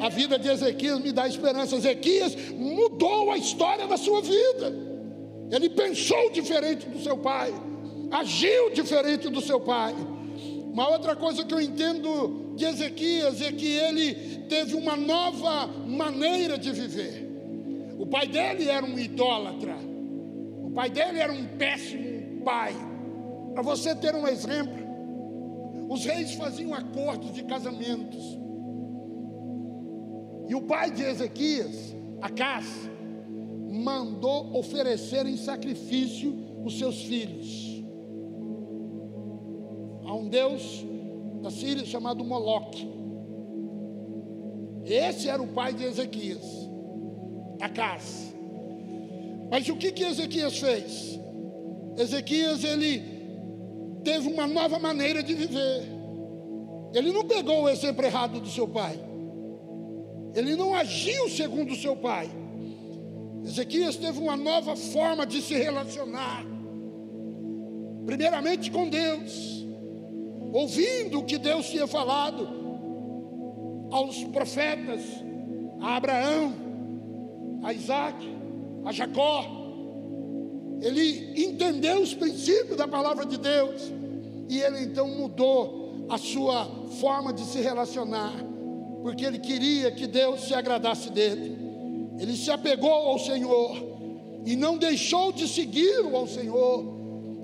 A 0.00 0.08
vida 0.08 0.36
de 0.36 0.48
Ezequias 0.48 0.98
me 0.98 1.12
dá 1.12 1.28
esperança. 1.28 1.76
Ezequias 1.76 2.34
mudou 2.56 3.30
a 3.30 3.38
história 3.38 3.86
da 3.86 3.96
sua 3.96 4.20
vida. 4.22 4.74
Ele 5.52 5.70
pensou 5.70 6.32
diferente 6.32 6.88
do 6.88 7.00
seu 7.00 7.16
pai, 7.16 7.54
agiu 8.10 8.70
diferente 8.70 9.28
do 9.28 9.40
seu 9.40 9.60
pai. 9.60 9.94
Uma 10.72 10.88
outra 10.88 11.14
coisa 11.14 11.44
que 11.44 11.54
eu 11.54 11.60
entendo 11.60 12.54
de 12.56 12.64
Ezequias 12.64 13.40
é 13.40 13.52
que 13.52 13.66
ele 13.66 14.14
teve 14.48 14.74
uma 14.74 14.96
nova 14.96 15.68
maneira 15.86 16.58
de 16.58 16.72
viver. 16.72 17.30
O 18.00 18.04
pai 18.04 18.26
dele 18.26 18.68
era 18.68 18.84
um 18.84 18.98
idólatra. 18.98 19.89
O 20.70 20.72
pai 20.72 20.88
dele 20.88 21.18
era 21.18 21.32
um 21.32 21.44
péssimo 21.58 22.42
pai. 22.44 22.72
Para 23.52 23.62
você 23.62 23.92
ter 23.94 24.14
um 24.14 24.26
exemplo, 24.26 24.80
os 25.88 26.04
reis 26.04 26.34
faziam 26.34 26.72
acordos 26.72 27.32
de 27.32 27.42
casamentos. 27.42 28.38
E 30.48 30.54
o 30.54 30.62
pai 30.62 30.92
de 30.92 31.02
Ezequias, 31.02 31.94
Acás, 32.22 32.66
mandou 33.68 34.56
oferecer 34.56 35.26
em 35.26 35.36
sacrifício 35.36 36.32
os 36.64 36.78
seus 36.78 37.02
filhos 37.02 37.84
a 40.04 40.14
um 40.14 40.28
deus 40.28 40.84
da 41.42 41.50
Síria 41.50 41.84
chamado 41.84 42.24
Moloque. 42.24 42.88
Esse 44.84 45.28
era 45.28 45.42
o 45.42 45.48
pai 45.48 45.72
de 45.72 45.84
Ezequias, 45.84 46.44
Acás. 47.60 48.34
Mas 49.50 49.68
o 49.68 49.76
que 49.76 49.90
que 49.90 50.04
Ezequias 50.04 50.58
fez? 50.58 51.18
Ezequias 51.96 52.62
ele 52.62 53.02
teve 54.04 54.28
uma 54.28 54.46
nova 54.46 54.78
maneira 54.78 55.22
de 55.22 55.34
viver. 55.34 55.82
Ele 56.94 57.12
não 57.12 57.24
pegou 57.26 57.62
o 57.62 57.68
exemplo 57.68 58.04
errado 58.04 58.40
do 58.40 58.48
seu 58.48 58.66
pai. 58.66 58.98
Ele 60.34 60.54
não 60.54 60.74
agiu 60.74 61.28
segundo 61.28 61.72
o 61.72 61.76
seu 61.76 61.96
pai. 61.96 62.30
Ezequias 63.44 63.96
teve 63.96 64.18
uma 64.18 64.36
nova 64.36 64.76
forma 64.76 65.26
de 65.26 65.42
se 65.42 65.54
relacionar. 65.54 66.44
Primeiramente 68.06 68.70
com 68.70 68.88
Deus, 68.88 69.66
ouvindo 70.52 71.20
o 71.20 71.24
que 71.24 71.38
Deus 71.38 71.68
tinha 71.68 71.86
falado 71.86 72.48
aos 73.90 74.22
profetas, 74.24 75.00
a 75.80 75.96
Abraão, 75.96 76.54
a 77.62 77.72
Isaac, 77.72 78.39
a 78.84 78.92
Jacó. 78.92 79.44
Ele 80.80 81.42
entendeu 81.44 82.00
os 82.00 82.14
princípios 82.14 82.76
da 82.76 82.88
palavra 82.88 83.26
de 83.26 83.36
Deus 83.36 83.92
e 84.48 84.60
ele 84.60 84.84
então 84.84 85.08
mudou 85.08 86.06
a 86.08 86.18
sua 86.18 86.64
forma 87.00 87.32
de 87.32 87.42
se 87.44 87.60
relacionar 87.60 88.50
porque 89.02 89.24
ele 89.24 89.38
queria 89.38 89.90
que 89.90 90.06
Deus 90.06 90.42
se 90.42 90.54
agradasse 90.54 91.10
dele. 91.10 91.56
Ele 92.18 92.36
se 92.36 92.50
apegou 92.50 92.90
ao 92.90 93.18
Senhor 93.18 93.76
e 94.44 94.56
não 94.56 94.76
deixou 94.76 95.32
de 95.32 95.48
segui-lo 95.48 96.14
ao 96.16 96.26
Senhor. 96.26 96.84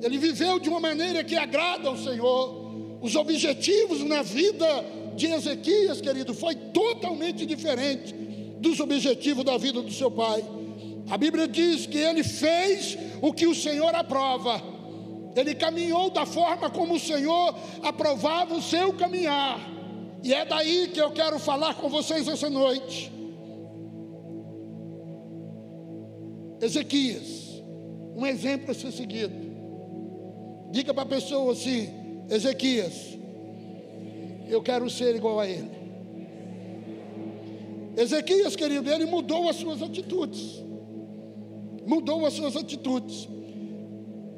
Ele 0.03 0.19
viveu 0.19 0.59
de 0.59 0.69
uma 0.69 0.81
maneira 0.81 1.25
que 1.25 1.35
agrada 1.35 1.89
ao 1.89 1.97
Senhor. 1.97 2.99
Os 3.01 3.17
objetivos 3.17 4.03
na 4.05 4.23
vida 4.23 4.67
de 5.15 5.27
Ezequias, 5.27 6.01
querido, 6.01 6.35
foi 6.35 6.55
totalmente 6.55 7.47
diferente 7.47 8.13
dos 8.59 8.79
objetivos 8.81 9.45
da 9.45 9.57
vida 9.57 9.81
do 9.81 9.93
seu 9.93 10.11
pai. 10.11 10.45
A 11.09 11.17
Bíblia 11.17 11.47
diz 11.47 11.87
que 11.87 11.99
ele 11.99 12.25
fez 12.25 12.99
o 13.23 13.33
que 13.33 13.47
o 13.47 13.55
Senhor 13.55 13.95
aprova. 13.95 14.61
Ele 15.37 15.55
caminhou 15.55 16.11
da 16.11 16.27
forma 16.27 16.69
como 16.71 16.95
o 16.95 17.01
Senhor 17.01 17.55
aprovava 17.83 18.55
o 18.55 18.63
seu 18.63 18.93
caminhar. 18.93 19.61
E 20.23 20.35
é 20.35 20.45
daí 20.45 20.89
que 20.89 21.01
eu 21.01 21.13
quero 21.13 21.39
falar 21.39 21.75
com 21.75 21.89
vocês 21.89 22.27
essa 22.27 22.51
noite. 22.51 23.13
Ezequias, 26.61 27.63
um 28.17 28.27
exemplo 28.27 28.71
a 28.71 28.75
ser 28.75 28.91
seguido. 28.91 29.35
Diga 30.73 30.93
para 30.93 31.05
a 31.05 31.07
pessoa 31.07 31.53
assim: 31.53 31.89
Ezequias, 32.29 33.17
eu 34.49 34.63
quero 34.63 34.89
ser 34.91 35.15
igual 35.15 35.39
a 35.39 35.47
ele. 35.47 35.71
Ezequias, 37.97 38.57
querido, 38.57 38.91
ele 38.91 39.07
mudou 39.07 39.49
as 39.49 39.57
suas 39.57 39.81
atitudes. 39.81 40.66
Mudou 41.87 42.27
as 42.27 42.33
suas 42.35 42.57
atitudes. 42.57 43.29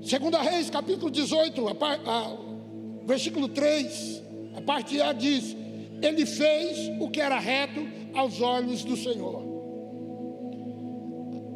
Segunda 0.03 0.41
Reis, 0.41 0.71
capítulo 0.71 1.11
18, 1.11 1.69
a, 1.69 1.73
a, 1.73 2.37
versículo 3.07 3.49
3, 3.49 4.23
a 4.57 4.61
parte 4.61 5.01
A 5.01 5.13
diz: 5.13 5.57
ele 6.01 6.25
fez 6.25 6.91
o 7.01 7.09
que 7.09 7.21
era 7.21 7.39
reto 7.39 7.81
aos 8.15 8.41
olhos 8.41 8.85
do 8.85 8.97
Senhor. 8.97 9.47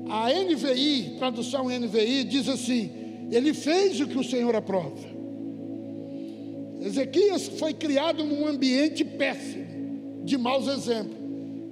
A 0.09 0.29
NVI, 0.31 1.17
tradução 1.19 1.69
NVI, 1.69 2.25
diz 2.25 2.49
assim: 2.49 2.91
Ele 3.31 3.55
fez 3.55 4.01
o 4.01 4.09
que 4.09 4.19
o 4.19 4.25
Senhor 4.25 4.55
aprova. 4.55 5.13
Ezequias 6.81 7.47
foi 7.59 7.73
criado 7.73 8.25
num 8.25 8.47
ambiente 8.47 9.05
péssimo, 9.05 10.25
de 10.25 10.37
maus 10.37 10.67
exemplos, 10.67 11.17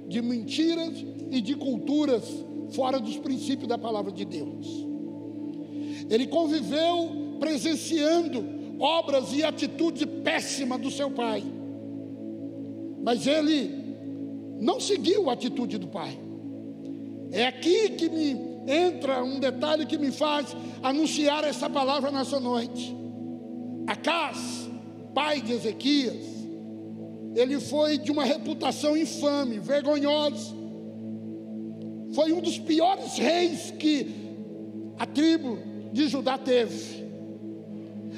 de 0.07 0.21
mentiras, 0.21 1.05
e 1.29 1.39
de 1.39 1.55
culturas 1.55 2.23
fora 2.71 2.99
dos 2.99 3.17
princípios 3.17 3.67
da 3.67 3.77
palavra 3.77 4.11
de 4.11 4.25
Deus. 4.25 4.67
Ele 6.09 6.27
conviveu 6.27 7.37
presenciando 7.39 8.43
obras 8.79 9.33
e 9.33 9.43
atitudes 9.43 10.05
péssimas 10.23 10.79
do 10.79 10.89
seu 10.89 11.11
pai. 11.11 11.43
Mas 13.03 13.25
ele 13.27 13.81
não 14.59 14.79
seguiu 14.79 15.29
a 15.29 15.33
atitude 15.33 15.77
do 15.77 15.87
pai. 15.87 16.17
É 17.31 17.45
aqui 17.45 17.89
que 17.91 18.09
me 18.09 18.51
entra 18.67 19.23
um 19.23 19.39
detalhe 19.39 19.85
que 19.85 19.97
me 19.97 20.11
faz 20.11 20.55
anunciar 20.83 21.43
essa 21.43 21.69
palavra 21.69 22.11
nessa 22.11 22.39
noite. 22.39 22.95
Acas, 23.87 24.69
pai 25.13 25.41
de 25.41 25.53
Ezequias, 25.53 26.25
ele 27.35 27.59
foi 27.59 27.97
de 27.97 28.11
uma 28.11 28.23
reputação 28.23 28.95
infame, 28.95 29.59
vergonhosa. 29.59 30.60
Foi 32.13 32.33
um 32.33 32.41
dos 32.41 32.59
piores 32.59 33.17
reis 33.17 33.71
que 33.71 34.07
a 34.97 35.05
tribo 35.05 35.57
de 35.91 36.07
Judá 36.07 36.37
teve. 36.37 37.01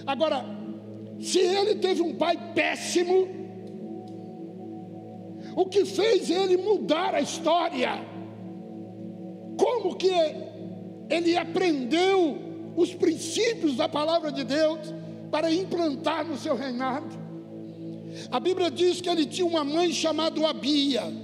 Agora, 0.05 0.45
se 1.19 1.39
ele 1.39 1.75
teve 1.75 2.01
um 2.01 2.15
pai 2.15 2.37
péssimo, 2.53 3.27
o 5.55 5.65
que 5.65 5.85
fez 5.85 6.29
ele 6.29 6.57
mudar 6.57 7.13
a 7.13 7.21
história? 7.21 7.91
Como 9.57 9.95
que 9.95 10.11
ele 11.09 11.37
aprendeu 11.37 12.37
os 12.75 12.93
princípios 12.93 13.75
da 13.75 13.87
palavra 13.87 14.31
de 14.31 14.43
Deus 14.43 14.79
para 15.31 15.51
implantar 15.51 16.25
no 16.25 16.37
seu 16.37 16.55
reinado? 16.55 17.23
A 18.31 18.39
Bíblia 18.39 18.69
diz 18.69 18.99
que 18.99 19.09
ele 19.09 19.25
tinha 19.25 19.45
uma 19.45 19.63
mãe 19.63 19.91
chamada 19.91 20.47
Abia. 20.47 21.22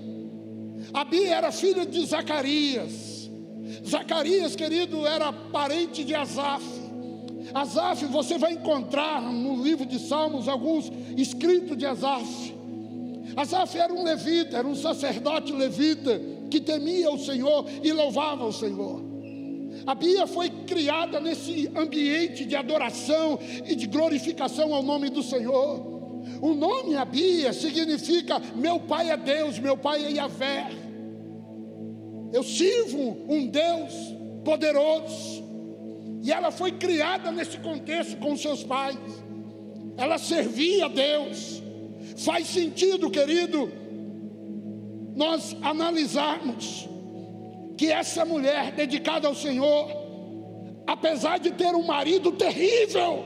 Abia 0.94 1.36
era 1.36 1.52
filha 1.52 1.86
de 1.86 2.06
Zacarias. 2.06 3.30
Zacarias, 3.88 4.56
querido, 4.56 5.06
era 5.06 5.32
parente 5.32 6.04
de 6.04 6.16
Asaf. 6.16 6.64
Asaf, 7.54 8.06
você 8.06 8.38
vai 8.38 8.54
encontrar 8.54 9.22
no 9.22 9.62
livro 9.64 9.86
de 9.86 10.00
Salmos 10.00 10.48
alguns 10.48 10.92
escritos 11.18 11.78
de 11.78 11.86
Asaf. 11.86 12.56
Asaf 13.36 13.78
era 13.78 13.94
um 13.94 14.04
levita, 14.04 14.58
era 14.58 14.68
um 14.68 14.76
sacerdote 14.76 15.52
levita 15.52 16.20
que 16.50 16.60
temia 16.60 17.12
o 17.12 17.20
Senhor 17.20 17.66
e 17.84 17.92
louvava 17.92 18.46
o 18.46 18.52
Senhor. 18.52 19.10
A 19.86 19.96
Bia 19.96 20.28
foi 20.28 20.50
criada 20.50 21.20
nesse 21.20 21.72
ambiente 21.76 22.46
de 22.46 22.56
adoração 22.56 23.40
e 23.66 23.76
de 23.76 23.88
glorificação 23.88 24.74
ao 24.74 24.84
nome 24.84 25.10
do 25.10 25.24
Senhor. 25.24 25.99
O 26.42 26.54
nome 26.54 26.96
Abia 26.96 27.52
significa 27.54 28.42
meu 28.56 28.80
pai 28.80 29.12
é 29.12 29.18
Deus, 29.18 29.60
meu 29.60 29.78
pai 29.78 30.06
é 30.06 30.12
Yahvé. 30.12 30.68
Eu 32.32 32.44
sirvo 32.44 33.18
um 33.28 33.48
Deus 33.48 33.94
poderoso. 34.44 35.44
E 36.22 36.32
ela 36.32 36.52
foi 36.52 36.74
criada 36.74 37.32
nesse 37.32 37.58
contexto 37.58 38.18
com 38.18 38.36
seus 38.36 38.64
pais. 38.64 38.98
Ela 39.98 40.18
servia 40.18 40.86
a 40.86 40.90
Deus. 40.90 41.62
Faz 42.18 42.48
sentido, 42.48 43.10
querido, 43.10 43.72
nós 45.16 45.56
analisarmos 45.62 46.88
que 47.78 47.92
essa 47.92 48.26
mulher 48.26 48.74
dedicada 48.74 49.28
ao 49.28 49.36
Senhor, 49.36 49.90
apesar 50.86 51.40
de 51.40 51.52
ter 51.52 51.74
um 51.74 51.86
marido 51.86 52.32
terrível, 52.34 53.26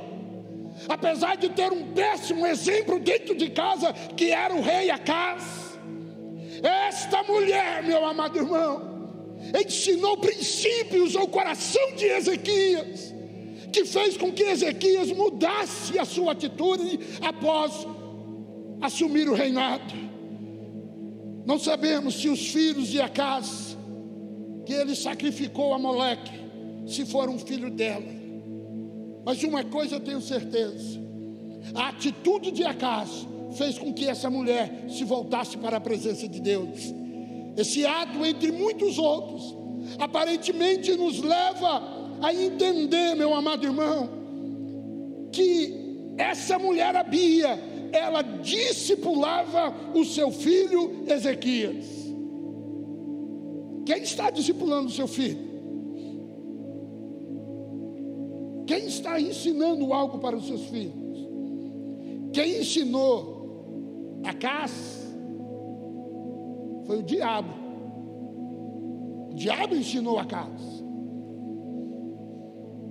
apesar 0.88 1.38
de 1.38 1.50
ter 1.50 1.72
um 1.72 1.94
péssimo 1.94 2.46
exemplo 2.46 3.00
dentro 3.00 3.36
de 3.36 3.50
casa, 3.50 3.94
que 4.16 4.32
era 4.32 4.54
o 4.54 4.62
rei 4.62 4.90
Acaz, 4.90 5.78
esta 6.62 7.24
mulher, 7.24 7.84
meu 7.84 8.06
amado 8.06 8.38
irmão, 8.38 8.94
ensinou 9.66 10.18
princípios 10.18 11.16
ao 11.16 11.28
coração 11.28 11.96
de 11.96 12.06
Ezequias, 12.06 13.14
que 13.72 13.86
fez 13.86 14.16
com 14.16 14.32
que 14.32 14.44
Ezequias 14.44 15.12
mudasse 15.12 15.98
a 16.00 16.06
sua 16.06 16.32
atitude 16.32 17.00
após 17.22 17.86
assumir 18.82 19.28
o 19.28 19.34
reinado. 19.34 19.94
Não 21.46 21.60
sabemos 21.60 22.16
se 22.16 22.30
os 22.30 22.48
filhos 22.52 22.88
de 22.88 23.02
Acaz, 23.02 23.78
que 24.66 24.74
ele 24.74 24.96
sacrificou 24.96 25.74
a 25.74 25.80
Moleque, 25.80 26.32
se 26.88 27.06
foram 27.06 27.38
filho 27.38 27.70
dela. 27.70 28.23
Mas 29.26 29.44
uma 29.44 29.64
coisa 29.64 29.96
eu 29.96 30.00
tenho 30.00 30.22
certeza: 30.22 31.00
a 31.74 31.90
atitude 31.90 32.52
de 32.52 32.64
Acas 32.64 33.28
fez 33.58 33.78
com 33.78 33.94
que 33.94 34.08
essa 34.08 34.30
mulher 34.30 34.86
se 34.90 35.04
voltasse 35.04 35.58
para 35.58 35.78
a 35.78 35.82
presença 35.82 36.28
de 36.28 36.40
Deus. 36.40 36.94
Esse 37.56 37.86
ato, 37.86 38.26
entre 38.26 38.52
muitos 38.52 38.98
outros, 38.98 39.56
aparentemente 40.00 40.96
nos 40.96 41.20
leva 41.20 42.18
a 42.22 42.34
entender, 42.34 43.16
meu 43.16 43.34
amado 43.34 43.66
irmão, 43.66 44.10
que 45.32 46.14
essa 46.18 46.58
mulher 46.58 46.96
Abia, 46.96 47.60
ela 47.92 48.22
discipulava 48.22 49.74
o 49.94 50.04
seu 50.04 50.32
filho 50.32 51.04
Ezequias. 51.08 51.86
Quem 53.86 54.02
está 54.02 54.30
discipulando 54.30 54.88
o 54.88 54.92
seu 54.92 55.08
filho? 55.08 55.53
Quem 58.74 58.88
está 58.88 59.22
ensinando 59.22 59.94
algo 59.94 60.18
para 60.18 60.36
os 60.36 60.48
seus 60.48 60.64
filhos? 60.66 61.30
Quem 62.34 62.60
ensinou 62.60 64.20
a 64.24 64.34
caça 64.34 65.16
foi 66.88 66.98
o 66.98 67.04
diabo. 67.04 67.54
O 69.30 69.36
diabo 69.36 69.76
ensinou 69.76 70.18
a 70.18 70.26
caça. 70.26 70.84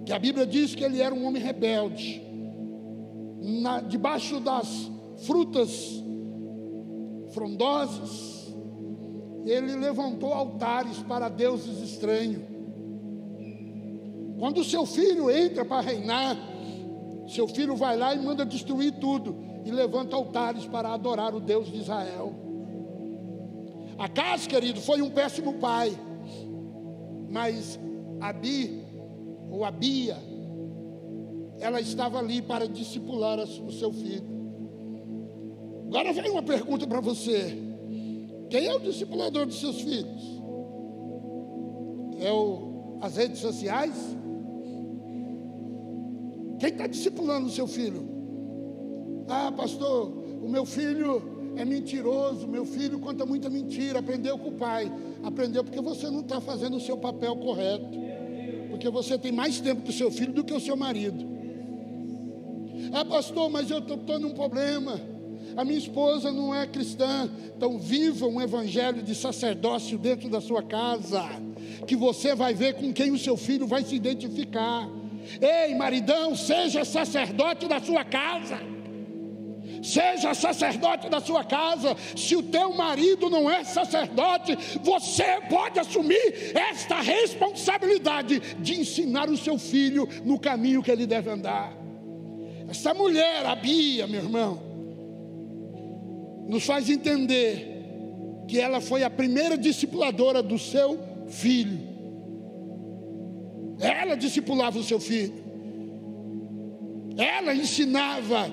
Que 0.07 0.13
a 0.13 0.21
Bíblia 0.21 0.47
diz 0.47 0.73
que 0.73 0.85
ele 0.85 1.03
era 1.03 1.13
um 1.13 1.27
homem 1.27 1.43
rebelde. 1.43 2.23
Na, 3.41 3.81
debaixo 3.81 4.39
das 4.39 4.89
frutas 5.27 6.01
frondosas, 7.33 8.55
ele 9.45 9.75
levantou 9.75 10.33
altares 10.33 10.99
para 10.99 11.29
deuses 11.29 11.83
estranhos. 11.83 12.52
Quando 14.43 14.59
o 14.59 14.65
seu 14.65 14.85
filho 14.85 15.31
entra 15.31 15.65
para 15.65 15.81
reinar, 15.83 16.37
seu 17.29 17.47
filho 17.47 17.77
vai 17.77 17.97
lá 17.97 18.13
e 18.13 18.19
manda 18.19 18.45
destruir 18.45 18.91
tudo 18.99 19.37
e 19.65 19.71
levanta 19.71 20.17
altares 20.17 20.67
para 20.67 20.93
adorar 20.93 21.33
o 21.33 21.39
Deus 21.39 21.71
de 21.71 21.79
Israel. 21.79 22.35
Acas, 23.97 24.49
querido, 24.49 24.81
foi 24.81 25.01
um 25.01 25.11
péssimo 25.11 25.61
pai, 25.61 25.97
mas 27.31 27.79
Abi, 28.21 28.85
ou 29.49 29.65
Abia, 29.65 30.17
ela 31.61 31.81
estava 31.81 32.19
ali 32.19 32.43
para 32.43 32.67
discipular 32.67 33.39
o 33.39 33.71
seu 33.71 33.93
filho. 33.93 34.27
Agora 35.87 36.13
vem 36.13 36.33
uma 36.33 36.43
pergunta 36.43 36.85
para 36.85 37.01
você: 37.01 37.57
quem 38.51 38.67
é 38.67 38.75
o 38.75 38.81
discipulador 38.81 39.47
dos 39.47 39.61
seus 39.61 39.81
filhos? 39.83 40.43
É 42.19 42.33
o, 42.33 42.99
as 43.01 43.15
redes 43.15 43.39
sociais? 43.39 44.21
Quem 46.63 46.71
está 46.71 46.87
discipulando 46.87 47.49
o 47.49 47.51
seu 47.51 47.67
filho? 47.67 48.09
Ah, 49.29 49.51
pastor, 49.51 50.13
o 50.41 50.49
meu 50.49 50.65
filho 50.65 51.21
é 51.57 51.65
mentiroso, 51.65 52.47
meu 52.47 52.65
filho 52.65 53.01
conta 53.01 53.27
muita 53.27 53.51
mentira, 53.51 53.99
aprendeu 53.99 54.39
com 54.39 54.51
o 54.51 54.53
pai. 54.53 54.89
Aprendeu 55.25 55.65
porque 55.65 55.81
você 55.81 56.09
não 56.09 56.21
está 56.21 56.41
fazendo 56.41 56.77
o 56.77 56.81
seu 56.81 56.97
papel 56.97 57.35
correto. 57.35 57.99
Porque 58.71 58.89
você 58.89 59.19
tem 59.19 59.33
mais 59.33 59.59
tempo 59.59 59.83
com 59.83 59.89
o 59.89 59.93
seu 59.93 60.09
filho 60.09 60.33
do 60.33 60.45
que 60.45 60.55
o 60.55 60.61
seu 60.61 60.77
marido. 60.77 61.27
Ah, 62.93 63.05
pastor, 63.05 63.51
mas 63.51 63.69
eu 63.69 63.79
estou 63.79 64.21
num 64.21 64.31
problema. 64.31 65.01
A 65.57 65.65
minha 65.65 65.79
esposa 65.79 66.31
não 66.31 66.55
é 66.55 66.65
cristã. 66.65 67.29
Então, 67.57 67.77
viva 67.77 68.25
um 68.29 68.41
evangelho 68.41 69.03
de 69.03 69.17
sacerdócio 69.17 69.99
dentro 69.99 70.29
da 70.29 70.41
sua 70.41 70.63
casa. 70.63 71.25
Que 71.89 71.97
você 71.97 72.37
vai 72.37 72.55
ver 72.55 72.75
com 72.75 72.93
quem 72.93 73.11
o 73.11 73.19
seu 73.19 73.37
filho 73.37 73.67
vai 73.67 73.83
se 73.83 73.97
identificar. 73.97 75.02
Ei, 75.41 75.75
maridão, 75.75 76.35
seja 76.35 76.85
sacerdote 76.85 77.67
da 77.67 77.81
sua 77.81 78.05
casa. 78.05 78.59
Seja 79.83 80.33
sacerdote 80.33 81.09
da 81.09 81.21
sua 81.21 81.43
casa. 81.43 81.97
Se 82.17 82.37
o 82.37 82.43
teu 82.43 82.73
marido 82.73 83.29
não 83.29 83.51
é 83.51 83.65
sacerdote, 83.65 84.57
você 84.81 85.41
pode 85.51 85.81
assumir 85.81 86.53
esta 86.55 87.01
responsabilidade 87.01 88.41
de 88.61 88.81
ensinar 88.81 89.29
o 89.29 89.37
seu 89.37 89.59
filho 89.59 90.09
no 90.25 90.39
caminho 90.39 90.83
que 90.83 90.91
ele 90.91 91.07
deve 91.07 91.31
andar. 91.31 91.77
Essa 92.69 92.95
mulher, 92.95 93.45
a 93.45 93.57
Bia, 93.57 94.07
meu 94.07 94.23
irmão, 94.23 94.63
nos 96.49 96.65
faz 96.65 96.89
entender 96.89 97.73
que 98.49 98.59
ela 98.61 98.81
foi 98.81 99.03
a 99.03 99.11
primeira 99.11 99.59
discipuladora 99.59 100.43
do 100.43 100.59
seu 100.59 100.99
filho. 101.29 101.92
Ela 103.83 104.15
discipulava 104.15 104.79
o 104.79 104.85
seu 104.85 105.01
filho. 105.01 105.35
Ela 107.17 107.55
ensinava 107.55 108.51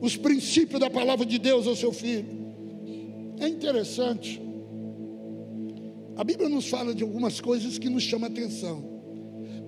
os 0.00 0.16
princípios 0.16 0.80
da 0.80 0.88
palavra 0.88 1.26
de 1.26 1.38
Deus 1.38 1.66
ao 1.66 1.76
seu 1.76 1.92
filho. 1.92 2.26
É 3.40 3.48
interessante 3.48 4.40
A 6.16 6.22
Bíblia 6.24 6.48
nos 6.48 6.68
fala 6.68 6.94
de 6.94 7.02
algumas 7.02 7.40
coisas 7.40 7.78
que 7.78 7.88
nos 7.88 8.02
chamam 8.02 8.28
a 8.28 8.32
atenção. 8.32 8.84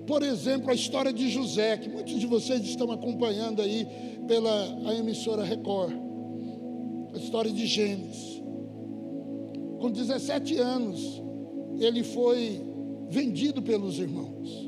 Por 0.07 0.21
exemplo, 0.21 0.69
a 0.69 0.73
história 0.75 1.11
de 1.11 1.29
José, 1.29 1.77
que 1.77 1.89
muitos 1.89 2.19
de 2.19 2.27
vocês 2.27 2.61
estão 2.61 2.91
acompanhando 2.91 3.61
aí 3.61 3.87
pela 4.27 4.93
emissora 4.97 5.43
Record. 5.43 5.93
A 7.13 7.17
história 7.17 7.51
de 7.51 7.65
Gênesis. 7.65 8.41
Com 9.79 9.89
17 9.91 10.57
anos, 10.59 11.21
ele 11.79 12.03
foi 12.03 12.61
vendido 13.09 13.61
pelos 13.61 13.99
irmãos. 13.99 14.65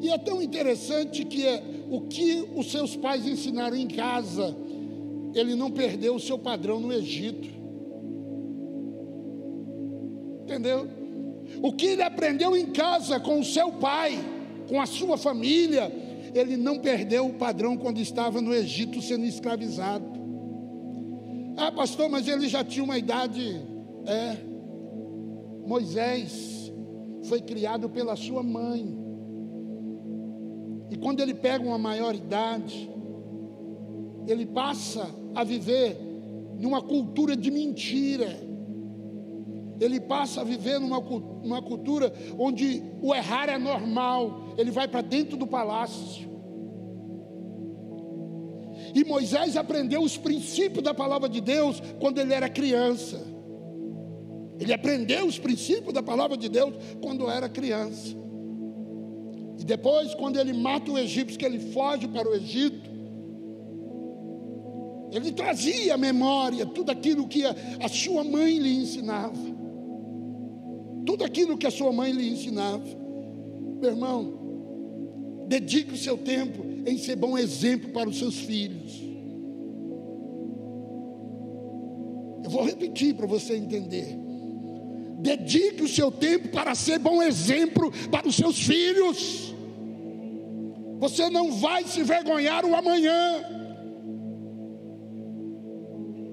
E 0.00 0.08
é 0.08 0.16
tão 0.16 0.40
interessante 0.40 1.24
que 1.24 1.46
é, 1.46 1.62
o 1.90 2.02
que 2.02 2.48
os 2.56 2.70
seus 2.70 2.96
pais 2.96 3.26
ensinaram 3.26 3.76
em 3.76 3.86
casa, 3.86 4.56
ele 5.34 5.54
não 5.54 5.70
perdeu 5.70 6.14
o 6.14 6.20
seu 6.20 6.38
padrão 6.38 6.80
no 6.80 6.92
Egito. 6.92 7.48
Entendeu? 10.44 10.88
O 11.62 11.72
que 11.72 11.86
ele 11.86 12.02
aprendeu 12.02 12.56
em 12.56 12.66
casa 12.66 13.20
com 13.20 13.40
o 13.40 13.44
seu 13.44 13.72
pai, 13.72 14.18
com 14.68 14.80
a 14.80 14.86
sua 14.86 15.18
família, 15.18 15.92
ele 16.34 16.56
não 16.56 16.78
perdeu 16.78 17.26
o 17.26 17.34
padrão 17.34 17.76
quando 17.76 18.00
estava 18.00 18.40
no 18.40 18.54
Egito 18.54 19.02
sendo 19.02 19.26
escravizado. 19.26 20.06
Ah, 21.56 21.70
pastor, 21.70 22.08
mas 22.08 22.26
ele 22.26 22.48
já 22.48 22.64
tinha 22.64 22.84
uma 22.84 22.96
idade. 22.96 23.60
É. 24.06 24.49
Moisés 25.70 26.72
foi 27.28 27.40
criado 27.40 27.88
pela 27.88 28.16
sua 28.16 28.42
mãe. 28.42 28.92
E 30.90 30.96
quando 30.96 31.20
ele 31.20 31.32
pega 31.32 31.64
uma 31.64 31.78
maior 31.78 32.12
idade, 32.12 32.90
ele 34.26 34.46
passa 34.46 35.08
a 35.32 35.44
viver 35.44 35.96
numa 36.58 36.82
cultura 36.82 37.36
de 37.36 37.52
mentira. 37.52 38.36
Ele 39.80 40.00
passa 40.00 40.40
a 40.40 40.44
viver 40.44 40.80
numa, 40.80 40.98
numa 40.98 41.62
cultura 41.62 42.12
onde 42.36 42.82
o 43.00 43.14
errar 43.14 43.48
é 43.48 43.56
normal. 43.56 44.54
Ele 44.58 44.72
vai 44.72 44.88
para 44.88 45.02
dentro 45.02 45.36
do 45.36 45.46
palácio. 45.46 46.28
E 48.92 49.04
Moisés 49.04 49.56
aprendeu 49.56 50.02
os 50.02 50.18
princípios 50.18 50.82
da 50.82 50.92
palavra 50.92 51.28
de 51.28 51.40
Deus 51.40 51.80
quando 52.00 52.18
ele 52.18 52.34
era 52.34 52.48
criança. 52.48 53.30
Ele 54.60 54.74
aprendeu 54.74 55.26
os 55.26 55.38
princípios 55.38 55.94
da 55.94 56.02
palavra 56.02 56.36
de 56.36 56.48
Deus 56.48 56.74
quando 57.00 57.30
era 57.30 57.48
criança. 57.48 58.14
E 59.58 59.64
depois, 59.64 60.14
quando 60.14 60.38
ele 60.38 60.52
mata 60.52 60.90
o 60.92 60.98
egípcio, 60.98 61.38
que 61.38 61.44
ele 61.44 61.58
foge 61.58 62.06
para 62.06 62.28
o 62.28 62.34
Egito, 62.34 62.90
ele 65.12 65.32
trazia 65.32 65.94
à 65.94 65.96
memória 65.96 66.64
tudo 66.66 66.90
aquilo 66.90 67.26
que 67.26 67.44
a, 67.44 67.54
a 67.82 67.88
sua 67.88 68.22
mãe 68.22 68.58
lhe 68.58 68.74
ensinava. 68.74 69.34
Tudo 71.06 71.24
aquilo 71.24 71.58
que 71.58 71.66
a 71.66 71.70
sua 71.70 71.90
mãe 71.90 72.12
lhe 72.12 72.30
ensinava. 72.30 72.84
Meu 73.80 73.90
irmão, 73.90 75.46
dedique 75.48 75.94
o 75.94 75.98
seu 75.98 76.16
tempo 76.16 76.64
em 76.86 76.96
ser 76.98 77.16
bom 77.16 77.36
exemplo 77.36 77.90
para 77.90 78.08
os 78.08 78.18
seus 78.18 78.36
filhos. 78.36 79.02
Eu 82.44 82.50
vou 82.50 82.64
repetir 82.64 83.14
para 83.14 83.26
você 83.26 83.56
entender. 83.56 84.29
Dedique 85.20 85.82
o 85.82 85.88
seu 85.88 86.10
tempo 86.10 86.48
para 86.48 86.74
ser 86.74 86.98
bom 86.98 87.22
exemplo 87.22 87.92
para 88.10 88.26
os 88.26 88.36
seus 88.36 88.58
filhos. 88.62 89.54
Você 90.98 91.30
não 91.30 91.52
vai 91.52 91.84
se 91.84 92.02
vergonhar 92.02 92.64
o 92.64 92.74
amanhã. 92.74 93.44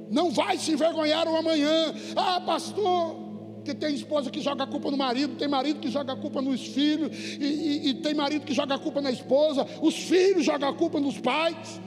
Não 0.09 0.31
vai 0.31 0.57
se 0.57 0.71
envergonhar 0.71 1.27
o 1.27 1.35
amanhã. 1.35 1.93
Ah, 2.15 2.41
pastor, 2.41 3.27
que 3.63 3.73
tem 3.73 3.93
esposa 3.93 4.31
que 4.31 4.39
joga 4.41 4.63
a 4.63 4.67
culpa 4.67 4.89
no 4.89 4.97
marido, 4.97 5.35
tem 5.35 5.47
marido 5.47 5.79
que 5.79 5.89
joga 5.89 6.13
a 6.13 6.15
culpa 6.15 6.41
nos 6.41 6.65
filhos, 6.67 7.11
e, 7.39 7.43
e, 7.43 7.89
e 7.89 7.93
tem 7.95 8.13
marido 8.13 8.45
que 8.45 8.53
joga 8.53 8.75
a 8.75 8.79
culpa 8.79 9.01
na 9.01 9.11
esposa, 9.11 9.67
os 9.81 9.95
filhos 9.95 10.45
jogam 10.45 10.69
a 10.69 10.73
culpa 10.73 10.99
nos 10.99 11.19
pais. 11.19 11.81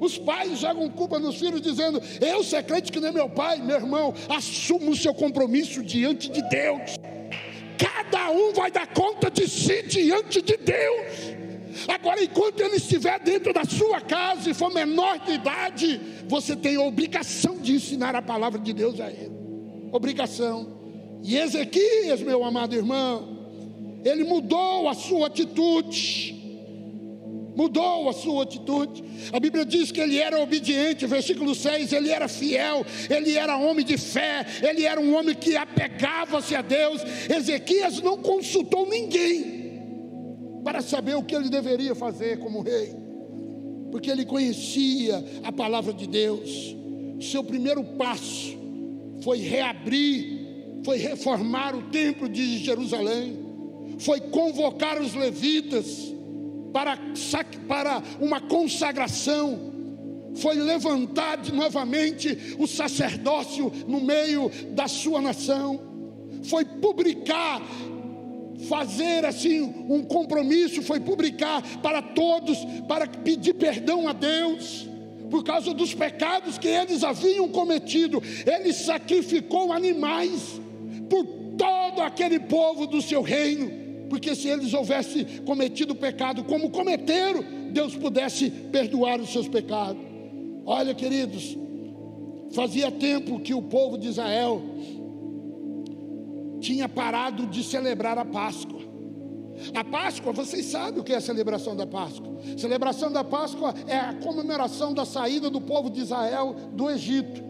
Os 0.00 0.16
pais 0.16 0.58
jogam 0.58 0.88
culpa 0.88 1.18
nos 1.18 1.36
filhos, 1.36 1.60
dizendo: 1.60 2.00
Eu 2.20 2.42
sou 2.42 2.62
crente 2.62 2.90
que 2.90 2.98
nem 2.98 3.12
meu 3.12 3.28
pai, 3.28 3.58
meu 3.58 3.76
irmão. 3.76 4.14
Assuma 4.30 4.90
o 4.90 4.96
seu 4.96 5.12
compromisso 5.12 5.82
diante 5.82 6.30
de 6.30 6.42
Deus. 6.48 6.96
Cada 7.76 8.30
um 8.30 8.52
vai 8.54 8.70
dar 8.70 8.86
conta 8.86 9.30
de 9.30 9.46
si 9.46 9.82
diante 9.82 10.40
de 10.40 10.56
Deus. 10.56 11.36
Agora, 11.86 12.22
enquanto 12.22 12.60
ele 12.60 12.76
estiver 12.76 13.20
dentro 13.20 13.52
da 13.52 13.64
sua 13.64 14.00
casa 14.00 14.50
e 14.50 14.54
for 14.54 14.72
menor 14.72 15.18
de 15.18 15.32
idade, 15.32 16.00
você 16.26 16.56
tem 16.56 16.76
a 16.76 16.82
obrigação 16.82 17.58
de 17.58 17.74
ensinar 17.74 18.14
a 18.14 18.22
palavra 18.22 18.58
de 18.58 18.72
Deus 18.72 18.98
a 19.00 19.10
ele. 19.10 19.30
Obrigação. 19.92 20.80
E 21.22 21.36
Ezequias, 21.36 22.22
meu 22.22 22.42
amado 22.42 22.74
irmão, 22.74 23.38
ele 24.02 24.24
mudou 24.24 24.88
a 24.88 24.94
sua 24.94 25.26
atitude 25.26 26.39
mudou 27.60 28.08
a 28.08 28.12
sua 28.14 28.44
atitude. 28.44 29.04
A 29.30 29.38
Bíblia 29.38 29.66
diz 29.66 29.92
que 29.92 30.00
ele 30.00 30.18
era 30.18 30.40
obediente, 30.40 31.06
versículo 31.06 31.54
6, 31.54 31.92
ele 31.92 32.08
era 32.08 32.26
fiel, 32.26 32.86
ele 33.10 33.36
era 33.36 33.56
homem 33.58 33.84
de 33.84 33.98
fé, 33.98 34.46
ele 34.66 34.84
era 34.84 34.98
um 34.98 35.14
homem 35.14 35.34
que 35.34 35.56
apegava-se 35.56 36.54
a 36.54 36.62
Deus. 36.62 37.02
Ezequias 37.28 38.00
não 38.00 38.16
consultou 38.16 38.88
ninguém 38.88 39.60
para 40.64 40.80
saber 40.80 41.16
o 41.16 41.22
que 41.22 41.34
ele 41.34 41.50
deveria 41.50 41.94
fazer 41.94 42.38
como 42.38 42.62
rei, 42.62 42.94
porque 43.90 44.10
ele 44.10 44.24
conhecia 44.24 45.22
a 45.42 45.52
palavra 45.52 45.92
de 45.92 46.06
Deus. 46.06 46.74
Seu 47.20 47.44
primeiro 47.44 47.84
passo 47.84 48.58
foi 49.22 49.36
reabrir, 49.38 50.80
foi 50.82 50.96
reformar 50.96 51.76
o 51.76 51.82
templo 51.90 52.26
de 52.26 52.56
Jerusalém, 52.56 53.38
foi 53.98 54.18
convocar 54.18 54.98
os 54.98 55.14
levitas 55.14 56.10
para, 56.72 56.98
para 57.68 58.02
uma 58.20 58.40
consagração, 58.40 59.70
foi 60.34 60.54
levantar 60.56 61.38
novamente 61.52 62.56
o 62.58 62.66
sacerdócio 62.66 63.72
no 63.86 64.00
meio 64.00 64.50
da 64.72 64.86
sua 64.86 65.20
nação, 65.20 65.80
foi 66.44 66.64
publicar, 66.64 67.60
fazer 68.68 69.24
assim 69.24 69.60
um 69.60 70.02
compromisso, 70.02 70.82
foi 70.82 71.00
publicar 71.00 71.62
para 71.78 72.00
todos, 72.00 72.58
para 72.86 73.06
pedir 73.06 73.54
perdão 73.54 74.08
a 74.08 74.12
Deus. 74.12 74.88
Por 75.30 75.44
causa 75.44 75.72
dos 75.72 75.94
pecados 75.94 76.58
que 76.58 76.66
eles 76.66 77.04
haviam 77.04 77.48
cometido, 77.48 78.20
ele 78.44 78.72
sacrificou 78.72 79.72
animais 79.72 80.60
por 81.08 81.24
todo 81.56 82.00
aquele 82.00 82.40
povo 82.40 82.86
do 82.86 83.00
seu 83.00 83.22
reino 83.22 83.79
porque 84.10 84.34
se 84.34 84.48
eles 84.48 84.74
houvessem 84.74 85.24
cometido 85.46 85.94
pecado 85.94 86.42
como 86.42 86.68
cometeram, 86.68 87.44
Deus 87.70 87.94
pudesse 87.94 88.50
perdoar 88.50 89.20
os 89.20 89.32
seus 89.32 89.46
pecados. 89.46 90.02
Olha, 90.66 90.92
queridos, 90.92 91.56
fazia 92.52 92.90
tempo 92.90 93.38
que 93.38 93.54
o 93.54 93.62
povo 93.62 93.96
de 93.96 94.08
Israel 94.08 94.60
tinha 96.60 96.88
parado 96.88 97.46
de 97.46 97.62
celebrar 97.62 98.18
a 98.18 98.24
Páscoa. 98.24 98.80
A 99.74 99.84
Páscoa, 99.84 100.32
vocês 100.32 100.66
sabem 100.66 101.00
o 101.00 101.04
que 101.04 101.12
é 101.12 101.16
a 101.16 101.20
celebração 101.20 101.76
da 101.76 101.86
Páscoa. 101.86 102.36
A 102.54 102.58
celebração 102.58 103.12
da 103.12 103.22
Páscoa 103.22 103.72
é 103.86 103.96
a 103.96 104.14
comemoração 104.14 104.92
da 104.92 105.04
saída 105.04 105.48
do 105.48 105.60
povo 105.60 105.88
de 105.88 106.00
Israel 106.00 106.56
do 106.72 106.90
Egito. 106.90 107.42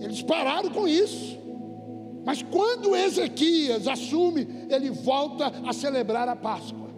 Eles 0.00 0.22
pararam 0.22 0.70
com 0.70 0.88
isso. 0.88 1.43
Mas 2.24 2.42
quando 2.42 2.96
Ezequias 2.96 3.86
assume, 3.86 4.46
ele 4.70 4.90
volta 4.90 5.52
a 5.66 5.72
celebrar 5.72 6.28
a 6.28 6.34
Páscoa. 6.34 6.88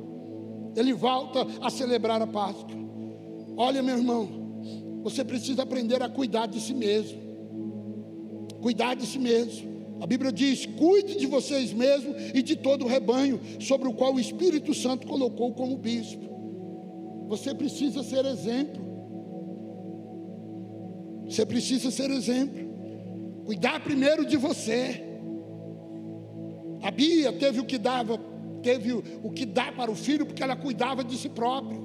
Ele 0.77 0.93
volta 0.93 1.47
a 1.61 1.71
celebrar 1.71 2.23
a 2.23 2.27
Páscoa. 2.27 2.77
Olha, 3.57 3.83
meu 3.83 3.97
irmão, 3.97 4.29
você 5.03 5.25
precisa 5.25 5.63
aprender 5.63 6.03
a 6.03 6.09
cuidar 6.09 6.47
de 6.47 6.61
si 6.61 6.75
mesmo. 6.75 7.19
Cuidar 8.61 8.95
de 8.95 9.07
si 9.07 9.19
mesmo. 9.19 9.77
A 10.01 10.07
Bíblia 10.07 10.31
diz: 10.31 10.67
cuide 10.67 11.17
de 11.17 11.27
vocês 11.27 11.73
mesmos 11.73 12.15
e 12.35 12.43
de 12.43 12.57
todo 12.57 12.85
o 12.85 12.89
rebanho 12.89 13.41
sobre 13.61 13.89
o 13.89 13.95
qual 13.95 14.15
o 14.15 14.21
Espírito 14.21 14.75
Santo 14.75 15.07
colocou 15.07 15.53
como 15.55 15.79
bispo. 15.79 16.27
Você 17.29 17.55
precisa 17.55 18.03
ser 18.03 18.25
exemplo. 18.27 18.85
Você 21.29 21.45
precisa 21.45 21.91
ser 21.91 22.11
exemplo. 22.11 22.67
Cuidar 23.45 23.81
primeiro 23.83 24.25
de 24.25 24.37
você. 24.37 25.06
A 26.83 26.91
Bia 26.91 27.33
teve 27.33 27.61
o 27.61 27.65
que 27.65 27.79
dava, 27.79 28.19
teve 28.63 28.93
o 28.93 29.31
que 29.31 29.45
dá 29.45 29.73
para 29.73 29.91
o 29.91 29.95
filho 29.95 30.27
porque 30.27 30.43
ela 30.43 30.57
cuidava 30.57 31.03
de 31.03 31.17
si 31.17 31.29
própria. 31.29 31.81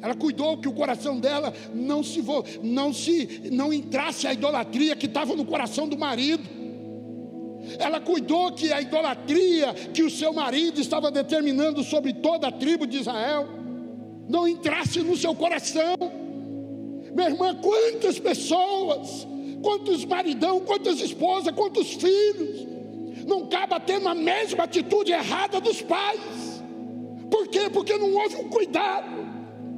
Ela 0.00 0.14
cuidou 0.14 0.58
que 0.58 0.68
o 0.68 0.72
coração 0.72 1.18
dela 1.18 1.52
não 1.74 2.02
se 2.04 2.22
não 2.62 2.92
se 2.92 3.50
não 3.50 3.72
entrasse 3.72 4.26
a 4.26 4.32
idolatria 4.32 4.94
que 4.94 5.06
estava 5.06 5.34
no 5.34 5.44
coração 5.44 5.88
do 5.88 5.98
marido. 5.98 6.44
Ela 7.78 8.00
cuidou 8.00 8.52
que 8.52 8.72
a 8.72 8.80
idolatria 8.80 9.74
que 9.92 10.02
o 10.02 10.10
seu 10.10 10.32
marido 10.32 10.80
estava 10.80 11.10
determinando 11.10 11.82
sobre 11.82 12.12
toda 12.12 12.48
a 12.48 12.52
tribo 12.52 12.86
de 12.86 12.98
Israel 12.98 13.48
não 14.28 14.46
entrasse 14.46 15.00
no 15.00 15.16
seu 15.16 15.34
coração. 15.34 15.96
Minha 17.14 17.30
irmã, 17.30 17.54
quantas 17.56 18.18
pessoas 18.18 19.26
quantos 19.60 20.04
maridão, 20.04 20.60
quantas 20.60 21.00
esposas, 21.00 21.54
quantos 21.54 21.92
filhos, 21.94 22.66
não 23.28 23.44
acaba 23.44 23.78
tendo 23.78 24.08
a 24.08 24.14
mesma 24.14 24.64
atitude 24.64 25.12
errada 25.12 25.60
dos 25.60 25.82
pais. 25.82 26.62
Por 27.30 27.46
quê? 27.48 27.68
Porque 27.70 27.94
não 27.98 28.14
houve 28.14 28.36
um 28.36 28.48
cuidado. 28.48 29.28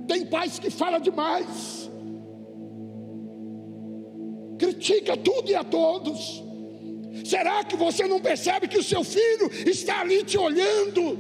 Tem 0.07 0.25
pais 0.25 0.59
que 0.59 0.71
falam 0.71 1.01
demais, 1.01 1.91
critica 4.59 5.17
tudo 5.17 5.51
e 5.51 5.55
a 5.55 5.65
todos. 5.65 6.43
Será 7.25 7.65
que 7.65 7.77
você 7.77 8.07
não 8.07 8.21
percebe 8.21 8.69
que 8.69 8.79
o 8.79 8.83
seu 8.83 9.03
filho 9.05 9.51
está 9.69 10.01
ali 10.01 10.25
te 10.25 10.39
olhando, 10.39 11.19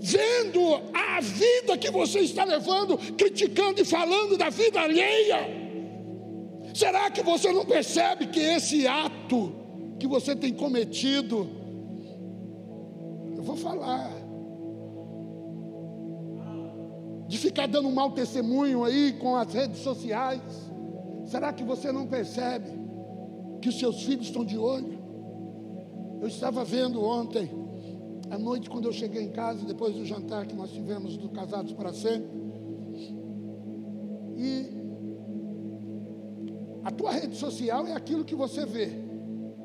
vendo 0.00 0.80
a 0.94 1.20
vida 1.20 1.76
que 1.76 1.90
você 1.90 2.20
está 2.20 2.44
levando, 2.44 2.96
criticando 3.16 3.80
e 3.80 3.84
falando 3.84 4.36
da 4.36 4.50
vida 4.50 4.80
alheia? 4.80 5.40
Será 6.74 7.10
que 7.10 7.22
você 7.22 7.52
não 7.52 7.64
percebe 7.64 8.26
que 8.28 8.40
esse 8.40 8.86
ato 8.86 9.59
que 10.00 10.08
você 10.08 10.34
tem 10.34 10.52
cometido, 10.54 11.46
eu 13.36 13.42
vou 13.42 13.54
falar, 13.54 14.10
de 17.28 17.38
ficar 17.38 17.68
dando 17.68 17.86
um 17.86 17.92
mau 17.92 18.10
testemunho 18.10 18.82
aí 18.82 19.12
com 19.12 19.36
as 19.36 19.52
redes 19.52 19.80
sociais, 19.80 20.40
será 21.26 21.52
que 21.52 21.62
você 21.62 21.92
não 21.92 22.06
percebe 22.06 22.70
que 23.60 23.68
os 23.68 23.78
seus 23.78 24.02
filhos 24.02 24.26
estão 24.26 24.42
de 24.42 24.56
olho? 24.56 24.98
Eu 26.20 26.26
estava 26.26 26.64
vendo 26.64 27.04
ontem, 27.04 27.50
à 28.30 28.38
noite, 28.38 28.70
quando 28.70 28.86
eu 28.86 28.92
cheguei 28.92 29.22
em 29.22 29.30
casa, 29.30 29.66
depois 29.66 29.94
do 29.94 30.04
jantar 30.06 30.46
que 30.46 30.54
nós 30.54 30.70
tivemos 30.70 31.18
do 31.18 31.28
Casados 31.28 31.74
para 31.74 31.92
Sempre, 31.92 32.40
e 34.38 34.80
a 36.82 36.90
tua 36.90 37.12
rede 37.12 37.36
social 37.36 37.86
é 37.86 37.92
aquilo 37.92 38.24
que 38.24 38.34
você 38.34 38.64
vê. 38.64 39.09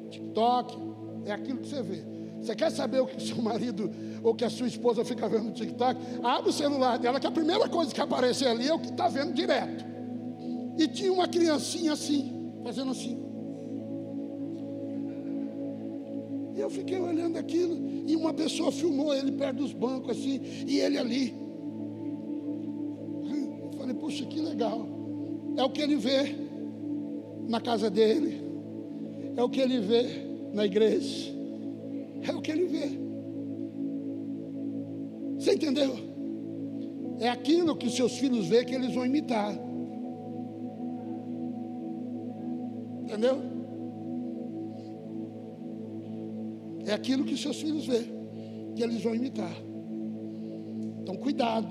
TikTok 0.10 0.78
é 1.26 1.32
aquilo 1.32 1.60
que 1.60 1.68
você 1.68 1.82
vê. 1.82 2.16
Você 2.42 2.56
quer 2.56 2.72
saber 2.72 3.00
o 3.00 3.08
que 3.08 3.22
seu 3.22 3.42
marido 3.42 3.90
ou 4.22 4.36
que 4.36 4.46
a 4.46 4.50
sua 4.50 4.68
esposa 4.68 5.04
fica 5.04 5.28
vendo 5.28 5.46
no 5.46 5.52
TikTok? 5.52 6.00
Abre 6.24 6.50
o 6.50 6.54
celular 6.54 6.98
dela, 7.00 7.20
que 7.20 7.28
a 7.28 7.32
primeira 7.32 7.68
coisa 7.68 7.94
que 7.94 8.00
aparecer 8.00 8.48
ali 8.48 8.68
é 8.68 8.74
o 8.74 8.80
que 8.80 8.90
está 8.90 9.08
vendo 9.08 9.34
direto. 9.34 9.84
E 10.78 10.88
tinha 10.88 11.12
uma 11.12 11.28
criancinha 11.28 11.94
assim, 11.94 12.52
fazendo 12.64 12.92
assim. 12.92 13.18
E 16.56 16.60
eu 16.60 16.70
fiquei 16.70 17.00
olhando 17.00 17.38
aquilo, 17.38 17.76
e 18.08 18.16
uma 18.16 18.34
pessoa 18.34 18.72
filmou 18.72 19.14
ele 19.14 19.32
perto 19.32 19.58
dos 19.58 19.74
bancos, 19.74 20.12
assim, 20.12 20.40
e 20.68 20.80
ele 20.80 20.98
ali. 20.98 21.34
Eu 23.64 23.78
falei, 23.78 23.96
puxa, 23.96 24.26
que 24.26 24.40
legal. 24.40 24.88
É 25.58 25.64
o 25.64 25.70
que 25.70 25.82
ele 25.82 25.96
vê 25.96 26.36
na 27.48 27.60
casa 27.60 27.90
dele, 27.90 28.45
é 29.36 29.44
o 29.44 29.50
que 29.50 29.60
ele 29.60 29.80
vê 29.80 30.26
na 30.54 30.66
igreja, 30.66 31.34
é 32.28 32.32
o 32.34 32.42
que 32.42 32.52
ele 32.52 32.66
vê. 32.66 33.06
Você 35.38 35.54
entendeu? 35.54 35.96
É 37.20 37.30
aquilo 37.30 37.76
que 37.76 37.90
seus 37.90 38.18
filhos 38.18 38.48
vê 38.48 38.64
que 38.66 38.74
eles 38.74 38.94
vão 38.94 39.06
imitar. 39.06 39.54
Entendeu? 43.04 43.42
É 46.86 46.94
aquilo 46.94 47.26
que 47.26 47.38
seus 47.38 47.62
filhos 47.62 47.86
vê 47.86 48.06
que 48.76 48.84
eles 48.84 49.02
vão 49.04 49.16
imitar. 49.16 49.56
Então, 51.02 51.16
cuidado. 51.16 51.68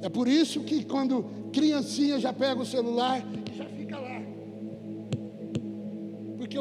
É 0.00 0.08
por 0.08 0.28
isso 0.28 0.60
que 0.60 0.84
quando 0.84 1.24
criancinha 1.52 2.18
já 2.18 2.32
pega 2.32 2.60
o 2.60 2.66
celular, 2.66 3.22
já 3.56 3.64
fica 3.66 3.98
lá 3.98 4.07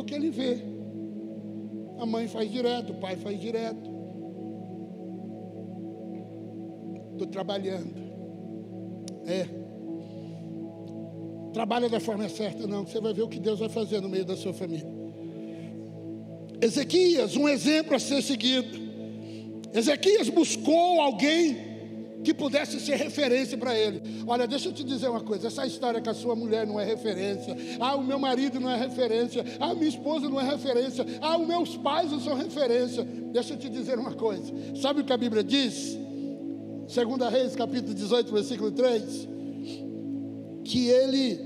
que 0.07 0.15
ele 0.15 0.31
vê. 0.31 0.57
A 1.99 2.05
mãe 2.05 2.27
faz 2.27 2.51
direto, 2.51 2.93
o 2.93 2.95
pai 2.95 3.15
faz 3.17 3.39
direto. 3.39 3.97
Estou 7.11 7.27
trabalhando. 7.27 7.93
É. 9.25 9.45
Trabalha 11.53 11.89
da 11.89 11.99
forma 11.99 12.29
certa, 12.29 12.65
não. 12.65 12.85
Você 12.85 12.99
vai 13.01 13.13
ver 13.13 13.23
o 13.23 13.27
que 13.27 13.39
Deus 13.39 13.59
vai 13.59 13.69
fazer 13.69 14.01
no 14.01 14.09
meio 14.09 14.25
da 14.25 14.35
sua 14.35 14.53
família. 14.53 14.87
Ezequias, 16.61 17.35
um 17.35 17.47
exemplo 17.47 17.95
a 17.95 17.99
ser 17.99 18.21
seguido. 18.21 18.79
Ezequias 19.73 20.29
buscou 20.29 21.01
alguém 21.01 21.66
que 22.27 22.33
pudesse 22.33 22.77
ser 22.81 22.97
referência 22.97 23.57
para 23.57 23.73
ele. 23.73 24.01
Olha, 24.27 24.45
deixa 24.45 24.67
eu 24.67 24.73
te 24.73 24.83
dizer 24.83 25.07
uma 25.07 25.21
coisa: 25.21 25.47
essa 25.47 25.65
história 25.65 26.01
que 26.01 26.09
a 26.09 26.13
sua 26.13 26.35
mulher 26.35 26.67
não 26.67 26.77
é 26.77 26.83
referência, 26.83 27.55
ah, 27.79 27.95
o 27.95 28.03
meu 28.03 28.19
marido 28.19 28.59
não 28.59 28.69
é 28.69 28.75
referência, 28.75 29.45
ah, 29.61 29.73
minha 29.73 29.87
esposa 29.87 30.27
não 30.27 30.37
é 30.37 30.43
referência, 30.43 31.05
ah, 31.21 31.37
os 31.37 31.47
meus 31.47 31.77
pais 31.77 32.11
não 32.11 32.19
são 32.19 32.35
referência. 32.35 33.05
Deixa 33.31 33.53
eu 33.53 33.57
te 33.57 33.69
dizer 33.69 33.97
uma 33.97 34.11
coisa: 34.11 34.53
sabe 34.75 34.99
o 34.99 35.05
que 35.05 35.13
a 35.13 35.17
Bíblia 35.17 35.41
diz? 35.41 35.97
Segunda 36.89 37.29
Reis, 37.29 37.55
capítulo 37.55 37.93
18, 37.93 38.33
versículo 38.33 38.71
3, 38.73 39.29
que 40.65 40.89
ele 40.89 41.39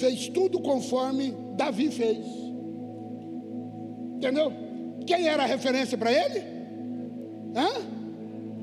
fez 0.00 0.26
tudo 0.30 0.58
conforme 0.58 1.32
Davi 1.56 1.92
fez. 1.92 2.26
Entendeu? 4.16 4.52
Quem 5.06 5.28
era 5.28 5.44
a 5.44 5.46
referência 5.46 5.96
para 5.96 6.10
ele? 6.10 6.40
Hã? 7.54 7.68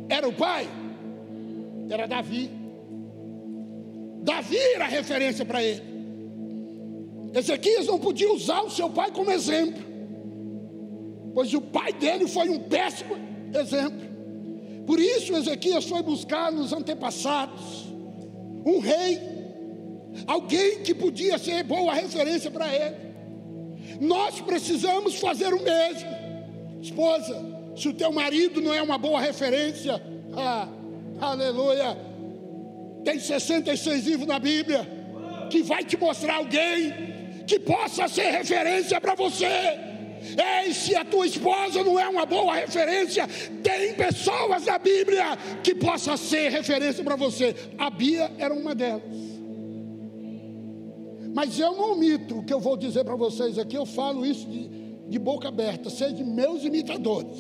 Era 0.09 0.27
o 0.27 0.33
pai? 0.33 0.67
Era 1.89 2.07
Davi. 2.07 2.49
Davi 4.21 4.57
era 4.75 4.85
referência 4.85 5.45
para 5.45 5.63
ele. 5.63 5.81
Ezequias 7.33 7.85
não 7.85 7.99
podia 7.99 8.31
usar 8.31 8.61
o 8.61 8.69
seu 8.69 8.89
pai 8.89 9.11
como 9.11 9.29
exemplo, 9.29 9.83
pois 11.33 11.53
o 11.53 11.61
pai 11.61 11.91
dele 11.91 12.27
foi 12.27 12.49
um 12.49 12.59
péssimo 12.59 13.15
exemplo. 13.53 14.05
Por 14.85 14.99
isso 14.99 15.35
Ezequias 15.35 15.85
foi 15.85 16.01
buscar 16.01 16.51
nos 16.51 16.71
antepassados 16.71 17.85
um 18.65 18.79
rei, 18.79 19.19
alguém 20.25 20.81
que 20.81 20.93
podia 20.93 21.37
ser 21.37 21.63
boa 21.63 21.93
referência 21.93 22.49
para 22.49 22.73
ele. 22.73 22.95
Nós 23.99 24.41
precisamos 24.41 25.15
fazer 25.15 25.53
o 25.53 25.61
mesmo, 25.61 26.09
esposa. 26.81 27.53
Se 27.75 27.89
o 27.89 27.93
teu 27.93 28.11
marido 28.11 28.61
não 28.61 28.73
é 28.73 28.81
uma 28.81 28.97
boa 28.97 29.19
referência, 29.19 30.01
ah, 30.35 30.67
Aleluia. 31.19 31.97
Tem 33.03 33.19
66 33.19 34.07
livros 34.07 34.27
na 34.27 34.39
Bíblia 34.39 34.87
que 35.49 35.61
vai 35.61 35.83
te 35.83 35.97
mostrar 35.97 36.35
alguém 36.37 37.43
que 37.47 37.59
possa 37.59 38.07
ser 38.07 38.31
referência 38.31 38.99
para 38.99 39.15
você. 39.15 39.45
Ei, 40.65 40.73
se 40.73 40.95
a 40.95 41.05
tua 41.05 41.27
esposa 41.27 41.83
não 41.83 41.99
é 41.99 42.09
uma 42.09 42.25
boa 42.25 42.55
referência, 42.55 43.27
tem 43.61 43.93
pessoas 43.93 44.65
na 44.65 44.79
Bíblia 44.79 45.37
que 45.63 45.75
possa 45.75 46.17
ser 46.17 46.49
referência 46.49 47.03
para 47.03 47.15
você. 47.15 47.55
A 47.77 47.89
Bia 47.91 48.31
era 48.39 48.53
uma 48.53 48.73
delas. 48.73 49.03
Mas 51.33 51.59
eu 51.59 51.75
não 51.75 51.93
omito 51.93 52.39
o 52.39 52.43
que 52.43 52.53
eu 52.53 52.59
vou 52.59 52.75
dizer 52.75 53.03
para 53.03 53.15
vocês 53.15 53.59
aqui, 53.59 53.75
eu 53.75 53.85
falo 53.85 54.25
isso 54.25 54.47
de, 54.47 54.69
de 55.09 55.19
boca 55.19 55.49
aberta, 55.49 55.89
sejam 55.89 56.25
meus 56.25 56.63
imitadores. 56.63 57.37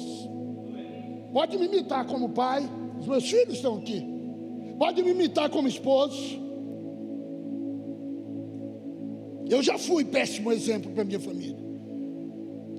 Pode 1.33 1.57
me 1.57 1.65
imitar 1.65 2.05
como 2.05 2.29
pai, 2.29 2.69
os 3.05 3.07
meus 3.07 3.29
filhos 3.29 3.55
estão 3.55 3.77
aqui. 3.77 4.03
Pode 4.79 5.01
me 5.03 5.11
imitar 5.11 5.49
como 5.49 5.67
esposo. 5.67 6.43
Eu 9.47 9.61
já 9.61 9.77
fui 9.77 10.03
péssimo 10.03 10.51
exemplo 10.51 10.91
para 10.91 11.03
minha 11.03 11.19
família. 11.19 11.63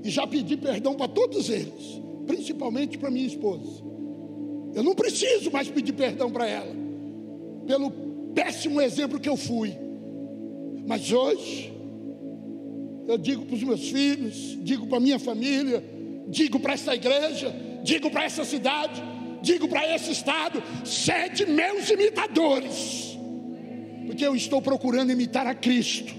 E 0.03 0.11
já 0.11 0.27
pedi 0.27 0.57
perdão 0.57 0.95
para 0.95 1.09
todos 1.09 1.49
eles, 1.49 2.01
principalmente 2.27 2.99
para 2.99 3.11
minha 3.11 3.27
esposa. 3.27 3.83
Eu 4.75 4.83
não 4.83 4.95
preciso 4.95 5.51
mais 5.51 5.69
pedir 5.69 5.93
perdão 5.93 6.31
para 6.31 6.47
ela, 6.47 6.75
pelo 7.67 7.91
péssimo 8.35 8.81
exemplo 8.81 9.21
que 9.21 9.29
eu 9.29 9.37
fui. 9.37 9.75
Mas 10.87 11.11
hoje, 11.11 11.73
eu 13.07 13.17
digo 13.17 13.47
para 13.47 13.55
os 13.55 13.62
meus 13.62 13.89
filhos, 13.89 14.59
digo 14.62 14.87
para 14.87 15.01
minha 15.01 15.19
família, 15.19 15.83
digo 16.29 16.59
para 16.59 16.75
essa 16.75 16.95
igreja, 16.95 17.55
digo 17.83 18.11
para 18.11 18.25
essa 18.25 18.45
cidade, 18.45 19.03
digo 19.47 19.69
para 19.69 19.95
esse 19.95 20.11
estado: 20.11 20.63
sede 20.85 21.47
meus 21.47 21.89
imitadores, 21.89 23.17
porque 24.07 24.27
eu 24.27 24.35
estou 24.35 24.61
procurando 24.61 25.13
imitar 25.13 25.47
a 25.47 25.55
Cristo. 25.55 26.13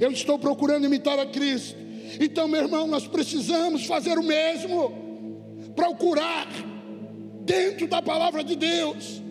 Eu 0.00 0.10
estou 0.10 0.38
procurando 0.38 0.84
imitar 0.84 1.18
a 1.18 1.26
Cristo. 1.26 1.76
Então, 2.20 2.48
meu 2.48 2.62
irmão, 2.62 2.86
nós 2.86 3.06
precisamos 3.06 3.86
fazer 3.86 4.18
o 4.18 4.22
mesmo, 4.22 4.92
procurar 5.76 6.48
dentro 7.42 7.86
da 7.86 8.02
palavra 8.02 8.42
de 8.42 8.56
Deus 8.56 9.22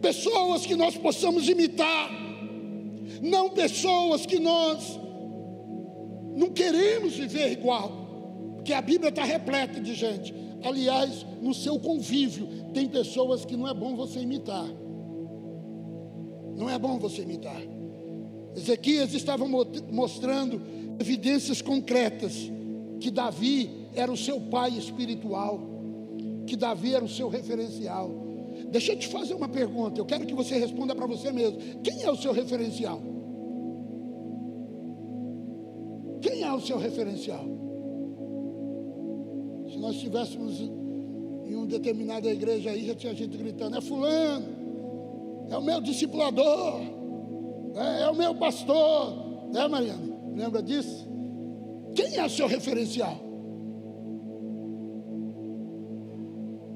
pessoas 0.00 0.66
que 0.66 0.74
nós 0.74 0.96
possamos 0.96 1.48
imitar, 1.48 2.10
não 3.22 3.50
pessoas 3.50 4.26
que 4.26 4.38
nós 4.38 4.98
não 6.36 6.50
queremos 6.50 7.14
viver 7.14 7.52
igual, 7.52 8.54
porque 8.56 8.72
a 8.72 8.80
Bíblia 8.80 9.08
está 9.08 9.24
repleta 9.24 9.80
de 9.80 9.94
gente 9.94 10.32
Aliás, 10.62 11.24
no 11.40 11.54
seu 11.54 11.78
convívio, 11.78 12.48
tem 12.74 12.88
pessoas 12.88 13.44
que 13.44 13.56
não 13.56 13.68
é 13.68 13.74
bom 13.74 13.94
você 13.94 14.20
imitar. 14.20 14.68
Não 16.56 16.68
é 16.68 16.78
bom 16.78 16.98
você 16.98 17.22
imitar. 17.22 17.60
Ezequias 18.56 19.14
estava 19.14 19.46
mostrando 19.46 20.60
evidências 20.98 21.62
concretas 21.62 22.50
que 22.98 23.10
Davi 23.10 23.88
era 23.94 24.10
o 24.10 24.16
seu 24.16 24.40
pai 24.40 24.76
espiritual, 24.76 25.60
que 26.46 26.56
Davi 26.56 26.94
era 26.94 27.04
o 27.04 27.08
seu 27.08 27.28
referencial. 27.28 28.10
Deixa 28.70 28.92
eu 28.92 28.98
te 28.98 29.06
fazer 29.06 29.34
uma 29.34 29.48
pergunta, 29.48 30.00
eu 30.00 30.04
quero 30.04 30.26
que 30.26 30.34
você 30.34 30.58
responda 30.58 30.94
para 30.94 31.06
você 31.06 31.30
mesmo: 31.30 31.58
quem 31.82 32.02
é 32.02 32.10
o 32.10 32.16
seu 32.16 32.32
referencial? 32.32 33.00
Quem 36.20 36.42
é 36.42 36.52
o 36.52 36.60
seu 36.60 36.78
referencial? 36.78 37.67
Nós 39.78 39.96
estivéssemos 39.96 40.60
em 40.60 41.54
uma 41.54 41.66
determinada 41.66 42.30
igreja 42.30 42.70
aí, 42.70 42.86
já 42.86 42.94
tinha 42.94 43.14
gente 43.14 43.36
gritando: 43.36 43.76
é 43.76 43.80
Fulano, 43.80 44.46
é 45.50 45.56
o 45.56 45.62
meu 45.62 45.80
discipulador, 45.80 46.80
é, 47.74 48.02
é 48.02 48.10
o 48.10 48.14
meu 48.14 48.34
pastor, 48.34 49.14
é 49.54 49.68
Mariana? 49.68 50.18
Lembra 50.34 50.62
disso? 50.62 51.06
Quem 51.94 52.16
é 52.16 52.24
o 52.24 52.30
seu 52.30 52.46
referencial? 52.46 53.16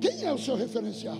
Quem 0.00 0.24
é 0.24 0.32
o 0.32 0.38
seu 0.38 0.56
referencial? 0.56 1.18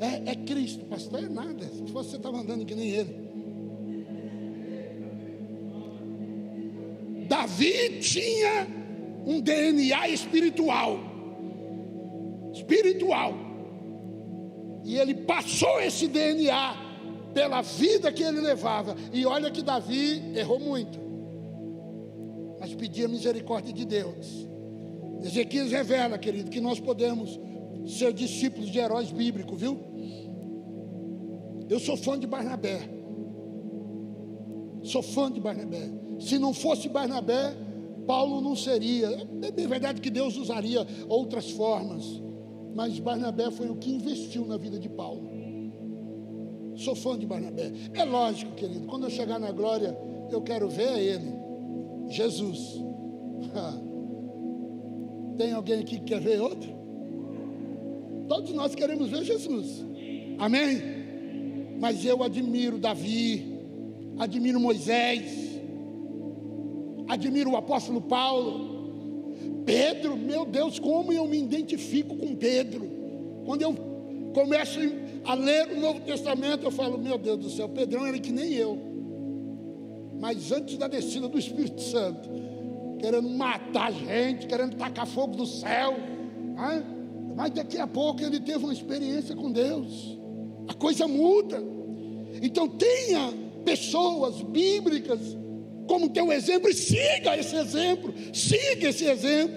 É, 0.00 0.30
é 0.30 0.34
Cristo, 0.34 0.84
pastor, 0.86 1.24
é 1.24 1.28
nada. 1.28 1.64
Se 1.66 1.92
você 1.92 2.16
estava 2.16 2.38
andando 2.38 2.64
que 2.64 2.74
nem 2.74 2.88
ele. 2.90 3.22
Davi 7.28 7.98
tinha 8.00 8.81
um 9.24 9.40
DNA 9.40 10.08
espiritual. 10.08 10.98
Espiritual. 12.52 13.34
E 14.84 14.96
ele 14.96 15.14
passou 15.14 15.80
esse 15.80 16.08
DNA 16.08 16.76
pela 17.32 17.62
vida 17.62 18.12
que 18.12 18.22
ele 18.22 18.40
levava. 18.40 18.96
E 19.12 19.24
olha 19.24 19.50
que 19.50 19.62
Davi 19.62 20.32
errou 20.34 20.58
muito 20.58 21.02
mas 22.62 22.72
pedia 22.76 23.08
misericórdia 23.08 23.72
de 23.72 23.84
Deus. 23.84 24.48
Ezequias 25.24 25.72
revela, 25.72 26.16
querido, 26.16 26.48
que 26.48 26.60
nós 26.60 26.78
podemos 26.78 27.40
ser 27.88 28.12
discípulos 28.12 28.70
de 28.70 28.78
heróis 28.78 29.10
bíblicos, 29.10 29.60
viu? 29.60 29.80
Eu 31.68 31.80
sou 31.80 31.96
fã 31.96 32.16
de 32.16 32.24
Barnabé. 32.24 32.88
Sou 34.84 35.02
fã 35.02 35.28
de 35.28 35.40
Barnabé. 35.40 35.90
Se 36.20 36.38
não 36.38 36.54
fosse 36.54 36.88
Barnabé, 36.88 37.52
Paulo 38.06 38.40
não 38.40 38.56
seria. 38.56 39.08
É 39.42 39.66
verdade 39.66 40.00
que 40.00 40.10
Deus 40.10 40.36
usaria 40.36 40.86
outras 41.08 41.50
formas, 41.50 42.04
mas 42.74 42.98
Barnabé 42.98 43.50
foi 43.50 43.68
o 43.68 43.76
que 43.76 43.90
investiu 43.90 44.44
na 44.46 44.56
vida 44.56 44.78
de 44.78 44.88
Paulo. 44.88 45.30
Sou 46.76 46.94
fã 46.94 47.18
de 47.18 47.26
Barnabé. 47.26 47.72
É 47.94 48.04
lógico, 48.04 48.54
querido, 48.54 48.86
quando 48.86 49.04
eu 49.04 49.10
chegar 49.10 49.38
na 49.38 49.52
glória, 49.52 49.96
eu 50.30 50.40
quero 50.40 50.68
ver 50.68 50.98
ele. 50.98 51.32
Jesus. 52.08 52.80
Tem 55.36 55.52
alguém 55.52 55.80
aqui 55.80 55.98
que 55.98 56.04
quer 56.04 56.20
ver 56.20 56.40
outro? 56.40 56.70
Todos 58.28 58.52
nós 58.52 58.74
queremos 58.74 59.10
ver 59.10 59.24
Jesus. 59.24 59.84
Amém? 60.38 60.80
Mas 61.78 62.04
eu 62.04 62.22
admiro 62.22 62.78
Davi, 62.78 63.58
admiro 64.18 64.60
Moisés, 64.60 65.41
admiro 67.12 67.50
o 67.50 67.56
apóstolo 67.56 68.00
Paulo, 68.00 69.32
Pedro, 69.64 70.16
meu 70.16 70.44
Deus, 70.44 70.78
como 70.78 71.12
eu 71.12 71.26
me 71.26 71.38
identifico 71.38 72.16
com 72.16 72.34
Pedro. 72.34 72.90
Quando 73.44 73.62
eu 73.62 73.74
começo 74.34 74.78
a 75.24 75.34
ler 75.34 75.68
o 75.72 75.80
Novo 75.80 76.00
Testamento, 76.00 76.64
eu 76.64 76.70
falo, 76.70 76.98
meu 76.98 77.18
Deus 77.18 77.38
do 77.38 77.50
céu, 77.50 77.68
Pedrão 77.68 78.06
era 78.06 78.18
que 78.18 78.32
nem 78.32 78.52
eu 78.54 78.92
mas 80.22 80.52
antes 80.52 80.78
da 80.78 80.86
descida 80.86 81.26
do 81.26 81.36
Espírito 81.36 81.80
Santo, 81.80 82.30
querendo 83.00 83.28
matar 83.28 83.92
gente, 83.92 84.46
querendo 84.46 84.76
tacar 84.76 85.04
fogo 85.04 85.34
do 85.36 85.44
céu. 85.44 85.96
Mas 87.34 87.50
daqui 87.50 87.76
a 87.76 87.88
pouco 87.88 88.22
ele 88.22 88.38
teve 88.38 88.62
uma 88.62 88.72
experiência 88.72 89.34
com 89.34 89.50
Deus. 89.50 90.16
A 90.68 90.74
coisa 90.74 91.08
muda. 91.08 91.60
Então 92.40 92.68
tenha 92.68 93.34
pessoas 93.64 94.42
bíblicas 94.42 95.18
como 95.92 96.08
teu 96.08 96.32
exemplo 96.32 96.70
e 96.70 96.74
siga 96.74 97.36
esse 97.36 97.54
exemplo. 97.54 98.14
Siga 98.32 98.88
esse 98.88 99.04
exemplo. 99.04 99.54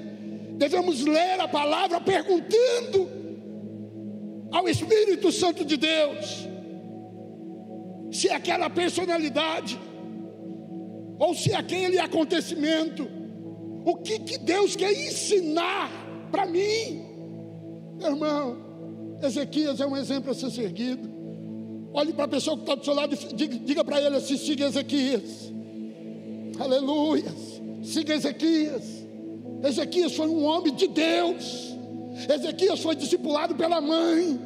Devemos 0.58 1.02
ler 1.02 1.40
a 1.40 1.48
palavra 1.48 2.02
perguntando 2.02 3.10
ao 4.52 4.68
Espírito 4.68 5.32
Santo 5.32 5.64
de 5.64 5.78
Deus 5.78 6.46
se 8.12 8.30
aquela 8.30 8.70
personalidade 8.70 9.80
ou 11.18 11.34
se 11.34 11.54
aquele 11.54 12.00
acontecimento, 12.00 13.08
o 13.86 13.96
que, 13.96 14.20
que 14.20 14.38
Deus 14.38 14.76
quer 14.76 14.92
ensinar 14.92 15.90
para 16.34 16.46
mim, 16.46 17.02
irmão. 18.02 18.58
Ezequias 19.24 19.80
é 19.80 19.88
um 19.88 19.96
exemplo 19.96 20.32
a 20.32 20.34
ser 20.34 20.52
seguido. 20.52 21.10
Olhe 21.94 22.12
para 22.12 22.26
a 22.26 22.28
pessoa 22.28 22.58
que 22.58 22.64
está 22.64 22.76
do 22.76 22.84
seu 22.84 22.94
lado 22.94 23.16
e 23.16 23.34
diga, 23.34 23.58
diga 23.58 23.86
para 23.86 24.02
ele 24.02 24.18
assim: 24.18 24.36
siga 24.36 24.66
Ezequias. 24.66 25.56
Aleluia. 26.60 27.34
Siga 27.84 28.14
Ezequias. 28.14 29.06
Ezequias 29.64 30.16
foi 30.16 30.28
um 30.28 30.44
homem 30.44 30.74
de 30.74 30.88
Deus. 30.88 31.76
Ezequias 32.30 32.80
foi 32.80 32.96
discipulado 32.96 33.56
pela 33.56 33.82
mãe. 33.82 34.40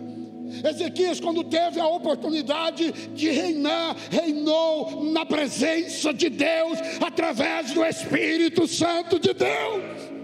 Ezequias, 0.67 1.19
quando 1.19 1.43
teve 1.43 1.79
a 1.79 1.87
oportunidade 1.87 2.91
de 3.13 3.29
reinar, 3.29 3.95
reinou 4.09 5.03
na 5.11 5.23
presença 5.25 6.11
de 6.11 6.27
Deus, 6.29 6.79
através 7.05 7.71
do 7.71 7.85
Espírito 7.85 8.67
Santo 8.67 9.19
de 9.19 9.33
Deus. 9.33 10.19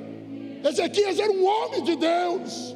Ezequias 0.68 1.20
era 1.20 1.32
um 1.32 1.46
homem 1.46 1.84
de 1.84 1.96
Deus. 1.96 2.76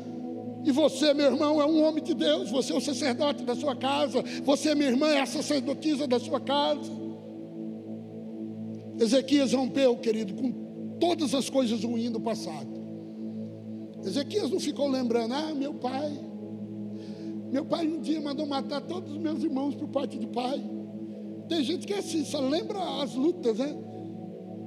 E 0.63 0.72
você, 0.72 1.13
meu 1.13 1.32
irmão, 1.32 1.60
é 1.60 1.65
um 1.65 1.82
homem 1.84 2.04
de 2.04 2.13
Deus. 2.13 2.52
Você 2.52 2.72
é 2.72 2.76
o 2.76 2.82
sacerdote 2.82 3.43
da 3.43 3.56
sua 3.56 3.76
casa. 3.76 4.24
Você, 4.43 4.76
minha 4.76 4.89
irmã, 4.89 5.08
é 5.08 5.22
a 5.22 5.26
sacerdotisa 5.26 6.06
da 6.06 6.19
sua 6.19 6.39
casa. 6.39 6.91
Ezequias 9.00 9.54
rompeu, 9.54 9.96
querido, 9.98 10.34
com 10.34 10.52
todas 11.00 11.34
as 11.34 11.50
coisas 11.50 11.84
ruins 11.84 12.12
do 12.12 12.20
passado. 12.20 12.80
Ezequias 14.04 14.50
não 14.50 14.60
ficou 14.60 14.88
lembrando, 14.88 15.34
ah, 15.34 15.54
meu 15.56 15.74
pai, 15.74 16.20
meu 17.52 17.66
pai 17.66 17.88
um 17.88 18.00
dia 18.02 18.22
mandou 18.22 18.46
matar 18.46 18.82
todos 18.82 19.12
os 19.12 19.18
meus 19.18 19.44
irmãos 19.44 19.76
por 19.76 19.88
parte 19.88 20.18
de 20.18 20.28
pai. 20.28 20.62
Tem 21.48 21.64
gente 21.64 21.88
que 21.88 21.94
é 21.94 22.00
assim, 22.00 22.24
só 22.24 22.40
lembra 22.40 22.80
as 23.02 23.16
lutas, 23.16 23.58
né? 23.58 23.76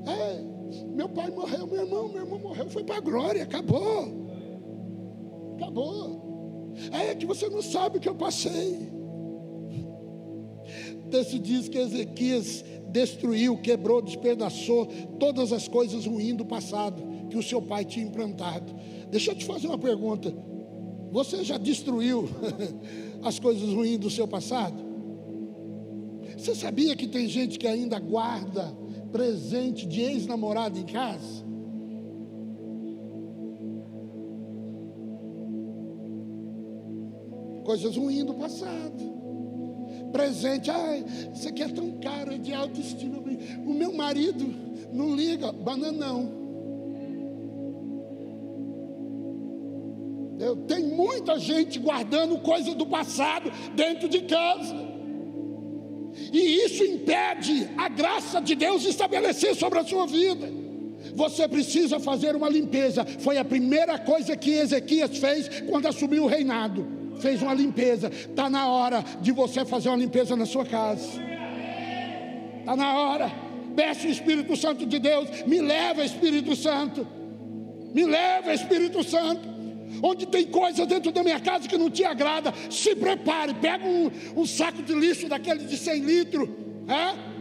É, 0.06 0.52
meu 0.94 1.08
pai 1.08 1.30
morreu, 1.30 1.66
meu 1.66 1.82
irmão, 1.82 2.08
meu 2.08 2.22
irmão 2.22 2.38
morreu, 2.40 2.68
foi 2.70 2.82
para 2.82 2.96
a 2.96 3.00
glória, 3.00 3.42
acabou. 3.42 4.22
Acabou. 5.56 6.72
É 6.90 7.14
que 7.14 7.26
você 7.26 7.48
não 7.48 7.62
sabe 7.62 7.98
o 7.98 8.00
que 8.00 8.08
eu 8.08 8.14
passei. 8.14 8.90
O 11.04 11.10
texto 11.10 11.38
diz 11.38 11.68
que 11.68 11.78
Ezequias 11.78 12.64
destruiu, 12.92 13.56
quebrou, 13.56 14.02
despedaçou 14.02 14.86
todas 15.18 15.52
as 15.52 15.66
coisas 15.66 16.06
ruins 16.06 16.36
do 16.36 16.44
passado 16.44 17.02
que 17.28 17.36
o 17.36 17.42
seu 17.42 17.62
pai 17.62 17.84
tinha 17.84 18.06
implantado. 18.06 18.72
Deixa 19.10 19.32
eu 19.32 19.34
te 19.34 19.44
fazer 19.44 19.66
uma 19.66 19.78
pergunta. 19.78 20.32
Você 21.10 21.42
já 21.42 21.58
destruiu 21.58 22.28
as 23.24 23.38
coisas 23.38 23.70
ruins 23.70 23.98
do 23.98 24.10
seu 24.10 24.28
passado? 24.28 24.92
Você 26.36 26.54
sabia 26.54 26.94
que 26.94 27.06
tem 27.06 27.28
gente 27.28 27.58
que 27.58 27.66
ainda 27.66 27.98
guarda 27.98 28.72
presente 29.10 29.86
de 29.86 30.00
ex-namorado 30.00 30.78
em 30.78 30.84
casa? 30.84 31.44
Coisas 37.64 37.96
ruins 37.96 38.24
do 38.24 38.34
passado. 38.34 39.21
Presente, 40.12 40.70
ai, 40.70 41.04
isso 41.34 41.48
aqui 41.48 41.62
é 41.62 41.68
tão 41.68 41.92
caro, 41.92 42.34
é 42.34 42.38
de 42.38 42.52
autoestima. 42.52 43.18
O 43.66 43.72
meu 43.72 43.92
marido 43.92 44.46
não 44.92 45.14
liga, 45.14 45.50
bananão. 45.52 46.42
Tem 50.66 50.82
muita 50.84 51.38
gente 51.38 51.78
guardando 51.78 52.38
coisa 52.38 52.74
do 52.74 52.86
passado 52.86 53.50
dentro 53.74 54.08
de 54.08 54.22
casa. 54.22 54.74
E 56.32 56.64
isso 56.64 56.84
impede 56.84 57.70
a 57.76 57.88
graça 57.88 58.40
de 58.40 58.54
Deus 58.54 58.84
estabelecer 58.84 59.54
sobre 59.54 59.78
a 59.78 59.84
sua 59.84 60.06
vida. 60.06 60.48
Você 61.14 61.48
precisa 61.48 61.98
fazer 61.98 62.36
uma 62.36 62.48
limpeza. 62.48 63.04
Foi 63.04 63.38
a 63.38 63.44
primeira 63.44 63.98
coisa 63.98 64.36
que 64.36 64.50
Ezequias 64.50 65.16
fez 65.16 65.62
quando 65.68 65.86
assumiu 65.86 66.24
o 66.24 66.28
reinado. 66.28 67.01
Fez 67.22 67.40
uma 67.40 67.54
limpeza. 67.54 68.08
Está 68.08 68.50
na 68.50 68.66
hora 68.66 69.04
de 69.20 69.30
você 69.30 69.64
fazer 69.64 69.88
uma 69.88 69.96
limpeza 69.96 70.34
na 70.34 70.44
sua 70.44 70.66
casa. 70.66 71.08
Está 72.58 72.74
na 72.76 72.98
hora. 72.98 73.32
Peça 73.76 74.06
o 74.06 74.10
Espírito 74.10 74.56
Santo 74.56 74.84
de 74.84 74.98
Deus. 74.98 75.28
Me 75.46 75.60
leva, 75.60 76.04
Espírito 76.04 76.56
Santo. 76.56 77.06
Me 77.94 78.04
leva, 78.04 78.52
Espírito 78.52 79.02
Santo 79.04 79.52
onde 80.02 80.26
tem 80.26 80.46
coisa 80.46 80.86
dentro 80.86 81.12
da 81.12 81.22
minha 81.22 81.38
casa 81.38 81.68
que 81.68 81.76
não 81.76 81.90
te 81.90 82.02
agrada, 82.02 82.52
se 82.70 82.94
prepare, 82.96 83.52
pega 83.54 83.84
um, 83.84 84.10
um 84.36 84.46
saco 84.46 84.82
de 84.82 84.94
lixo 84.94 85.28
daquele 85.28 85.64
de 85.64 85.76
100 85.76 86.00
litros, 86.00 86.48
é? 86.88 87.32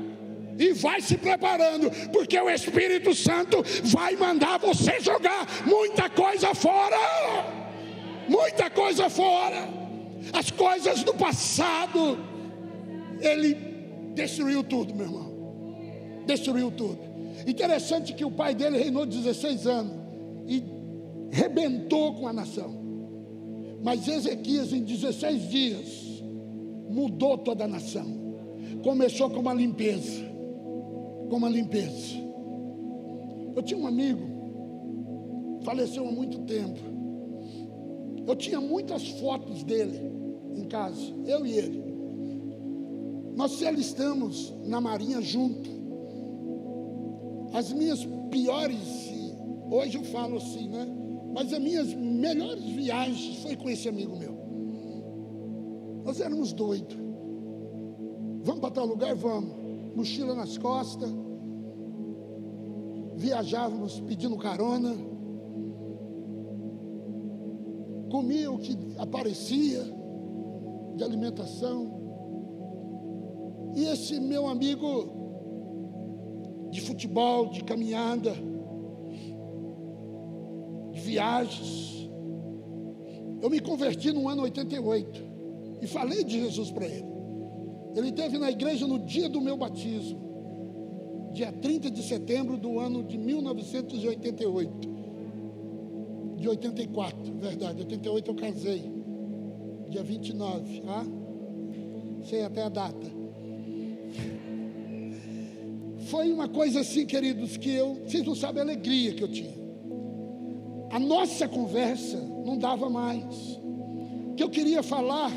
E 0.59 0.73
vai 0.73 1.01
se 1.01 1.17
preparando, 1.17 1.89
porque 2.11 2.39
o 2.39 2.49
Espírito 2.49 3.15
Santo 3.15 3.63
vai 3.85 4.15
mandar 4.15 4.59
você 4.59 4.99
jogar 4.99 5.47
muita 5.65 6.09
coisa 6.09 6.53
fora. 6.53 7.60
Muita 8.31 8.69
coisa 8.69 9.09
fora. 9.09 9.67
As 10.31 10.49
coisas 10.49 11.03
do 11.03 11.13
passado. 11.13 12.17
Ele 13.19 13.57
destruiu 14.15 14.63
tudo, 14.63 14.95
meu 14.95 15.05
irmão. 15.05 16.23
Destruiu 16.25 16.71
tudo. 16.71 16.97
Interessante 17.45 18.13
que 18.13 18.23
o 18.23 18.31
pai 18.31 18.55
dele 18.55 18.77
reinou 18.77 19.05
16 19.05 19.67
anos 19.67 19.93
e 20.47 20.63
rebentou 21.29 22.15
com 22.15 22.25
a 22.25 22.31
nação. 22.31 22.79
Mas 23.83 24.07
Ezequias, 24.07 24.71
em 24.71 24.81
16 24.83 25.49
dias, 25.49 26.23
mudou 26.89 27.37
toda 27.37 27.65
a 27.65 27.67
nação. 27.67 28.05
Começou 28.81 29.29
com 29.29 29.41
uma 29.41 29.53
limpeza. 29.53 30.23
Com 31.29 31.35
uma 31.35 31.49
limpeza. 31.49 32.15
Eu 33.53 33.61
tinha 33.61 33.79
um 33.79 33.87
amigo, 33.87 34.21
faleceu 35.63 36.07
há 36.07 36.11
muito 36.11 36.39
tempo. 36.39 36.90
Eu 38.27 38.35
tinha 38.35 38.61
muitas 38.61 39.07
fotos 39.19 39.63
dele 39.63 39.99
em 40.55 40.65
casa, 40.65 41.01
eu 41.25 41.45
e 41.45 41.57
ele. 41.57 41.91
Nós 43.35 43.53
se 43.53 43.65
alistamos 43.65 44.53
na 44.65 44.79
Marinha 44.81 45.21
junto. 45.21 45.69
As 47.53 47.71
minhas 47.71 48.05
piores, 48.29 49.11
hoje 49.69 49.97
eu 49.97 50.03
falo 50.05 50.37
assim, 50.37 50.69
né? 50.69 50.87
Mas 51.33 51.51
as 51.53 51.59
minhas 51.59 51.93
melhores 51.93 52.63
viagens 52.63 53.41
foi 53.41 53.55
com 53.55 53.69
esse 53.69 53.87
amigo 53.87 54.17
meu. 54.17 54.41
Nós 56.03 56.19
éramos 56.19 56.51
doidos. 56.51 56.97
Vamos 58.43 58.61
para 58.61 58.71
tal 58.71 58.85
lugar? 58.85 59.15
Vamos. 59.15 59.51
Mochila 59.95 60.33
nas 60.33 60.57
costas. 60.57 61.09
Viajávamos 63.15 63.99
pedindo 64.01 64.35
carona. 64.37 64.95
Comia 68.11 68.51
o 68.51 68.57
que 68.57 68.77
aparecia 68.97 69.81
de 70.97 71.03
alimentação. 71.03 72.01
E 73.73 73.85
esse 73.85 74.19
meu 74.19 74.47
amigo 74.47 75.21
de 76.69 76.81
futebol, 76.81 77.47
de 77.47 77.63
caminhada, 77.63 78.33
viagens. 80.91 82.09
Eu 83.41 83.49
me 83.49 83.61
converti 83.61 84.11
no 84.11 84.27
ano 84.27 84.43
88 84.43 85.23
e 85.81 85.87
falei 85.87 86.25
de 86.25 86.37
Jesus 86.41 86.69
para 86.69 86.85
ele. 86.85 87.09
Ele 87.95 88.09
esteve 88.09 88.37
na 88.37 88.51
igreja 88.51 88.85
no 88.85 88.99
dia 88.99 89.29
do 89.29 89.39
meu 89.39 89.55
batismo, 89.55 91.29
dia 91.31 91.49
30 91.49 91.89
de 91.89 92.03
setembro 92.03 92.57
do 92.57 92.77
ano 92.77 93.05
de 93.05 93.17
1988. 93.17 94.90
De 96.41 96.49
84, 96.49 97.33
verdade, 97.39 97.79
88 97.81 98.31
eu 98.31 98.35
casei, 98.35 98.83
dia 99.89 100.03
29, 100.03 100.83
ah? 100.87 101.05
Sei 102.27 102.43
até 102.43 102.63
a 102.63 102.69
data. 102.69 103.07
Foi 106.09 106.31
uma 106.31 106.49
coisa 106.49 106.81
assim, 106.81 107.05
queridos, 107.05 107.55
que 107.55 107.71
eu, 107.71 107.95
vocês 108.05 108.25
não 108.25 108.35
sabem 108.35 108.61
a 108.61 108.65
alegria 108.65 109.13
que 109.13 109.23
eu 109.23 109.27
tinha 109.27 109.61
a 110.91 110.99
nossa 110.99 111.47
conversa 111.47 112.17
não 112.45 112.57
dava 112.57 112.89
mais. 112.89 113.59
Que 114.35 114.43
eu 114.43 114.49
queria 114.49 114.83
falar 114.83 115.31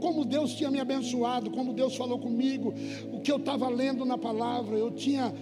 como 0.00 0.24
Deus 0.24 0.54
tinha 0.54 0.70
me 0.70 0.80
abençoado, 0.80 1.50
como 1.50 1.72
Deus 1.72 1.96
falou 1.96 2.18
comigo, 2.18 2.72
o 3.12 3.20
que 3.20 3.30
eu 3.30 3.36
estava 3.36 3.68
lendo 3.68 4.04
na 4.04 4.16
palavra, 4.16 4.76
eu 4.76 4.90
tinha 4.90 5.32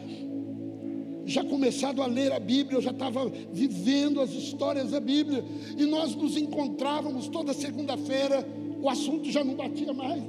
já 1.26 1.44
começado 1.44 2.02
a 2.02 2.06
ler 2.06 2.32
a 2.32 2.40
Bíblia, 2.40 2.78
eu 2.78 2.82
já 2.82 2.90
estava 2.90 3.30
vivendo 3.52 4.20
as 4.20 4.30
histórias 4.30 4.90
da 4.90 5.00
Bíblia, 5.00 5.44
e 5.76 5.84
nós 5.86 6.14
nos 6.14 6.36
encontrávamos 6.36 7.28
toda 7.28 7.52
segunda-feira, 7.52 8.46
o 8.80 8.88
assunto 8.88 9.30
já 9.30 9.42
não 9.42 9.54
batia 9.54 9.92
mais. 9.92 10.22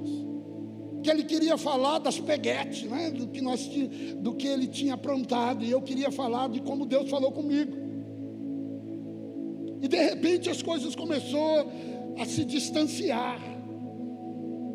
Que 1.03 1.09
ele 1.09 1.23
queria 1.23 1.57
falar 1.57 1.99
das 1.99 2.19
peguetes, 2.19 2.83
né, 2.83 3.11
do, 3.11 3.27
que 3.27 3.41
nós, 3.41 3.69
do 4.17 4.33
que 4.33 4.47
ele 4.47 4.67
tinha 4.67 4.93
aprontado, 4.93 5.63
e 5.63 5.71
eu 5.71 5.81
queria 5.81 6.11
falar 6.11 6.49
de 6.49 6.61
como 6.61 6.85
Deus 6.85 7.09
falou 7.09 7.31
comigo. 7.31 7.85
E 9.81 9.87
de 9.87 9.97
repente 9.97 10.49
as 10.49 10.61
coisas 10.61 10.95
começaram 10.95 11.69
a 12.17 12.25
se 12.25 12.43
distanciar. 12.45 13.39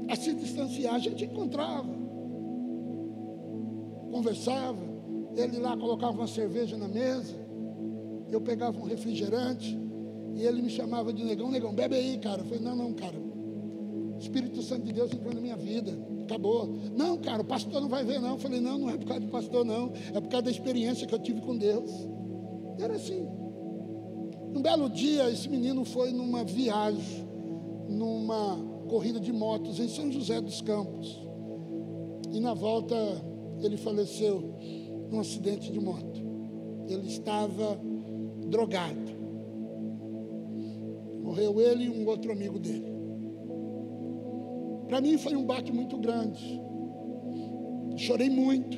A 0.08 0.14
se 0.14 0.34
distanciar. 0.34 0.94
A 0.94 0.98
gente 0.98 1.24
encontrava, 1.24 1.88
conversava. 4.10 4.89
Ele 5.36 5.58
lá 5.58 5.76
colocava 5.76 6.12
uma 6.12 6.26
cerveja 6.26 6.76
na 6.76 6.88
mesa. 6.88 7.34
Eu 8.30 8.40
pegava 8.40 8.78
um 8.78 8.84
refrigerante. 8.84 9.78
E 10.34 10.44
ele 10.44 10.62
me 10.62 10.70
chamava 10.70 11.12
de 11.12 11.24
negão, 11.24 11.50
negão, 11.50 11.74
bebe 11.74 11.96
aí, 11.96 12.18
cara. 12.18 12.42
Eu 12.42 12.44
falei, 12.46 12.60
não, 12.60 12.76
não, 12.76 12.92
cara. 12.92 13.18
O 13.18 14.18
Espírito 14.18 14.62
Santo 14.62 14.84
de 14.84 14.92
Deus 14.92 15.12
entrou 15.12 15.34
na 15.34 15.40
minha 15.40 15.56
vida. 15.56 15.92
Acabou. 16.22 16.68
Não, 16.96 17.18
cara, 17.18 17.42
o 17.42 17.44
pastor 17.44 17.80
não 17.80 17.88
vai 17.88 18.04
ver, 18.04 18.20
não. 18.20 18.30
Eu 18.30 18.38
falei, 18.38 18.60
não, 18.60 18.78
não 18.78 18.90
é 18.90 18.96
por 18.96 19.06
causa 19.06 19.20
do 19.20 19.28
pastor, 19.28 19.64
não. 19.64 19.92
É 20.14 20.20
por 20.20 20.28
causa 20.28 20.42
da 20.42 20.50
experiência 20.50 21.06
que 21.06 21.14
eu 21.14 21.18
tive 21.18 21.40
com 21.40 21.56
Deus. 21.56 21.90
Era 22.78 22.94
assim. 22.94 23.26
Um 24.54 24.62
belo 24.62 24.88
dia, 24.88 25.30
esse 25.30 25.48
menino 25.48 25.84
foi 25.84 26.12
numa 26.12 26.44
viagem, 26.44 27.28
numa 27.88 28.56
corrida 28.88 29.20
de 29.20 29.32
motos 29.32 29.78
em 29.78 29.88
São 29.88 30.10
José 30.10 30.40
dos 30.40 30.60
Campos. 30.60 31.20
E 32.32 32.40
na 32.40 32.52
volta 32.52 32.96
ele 33.62 33.76
faleceu 33.76 34.54
num 35.10 35.20
acidente 35.20 35.70
de 35.72 35.80
moto. 35.80 36.20
Ele 36.88 37.08
estava 37.08 37.78
drogado. 38.46 39.10
Morreu 41.22 41.60
ele 41.60 41.84
e 41.84 41.90
um 41.90 42.08
outro 42.08 42.32
amigo 42.32 42.58
dele. 42.58 42.90
Para 44.88 45.00
mim 45.00 45.16
foi 45.18 45.36
um 45.36 45.44
baque 45.44 45.72
muito 45.72 45.96
grande. 45.98 46.60
Chorei 47.96 48.30
muito. 48.30 48.76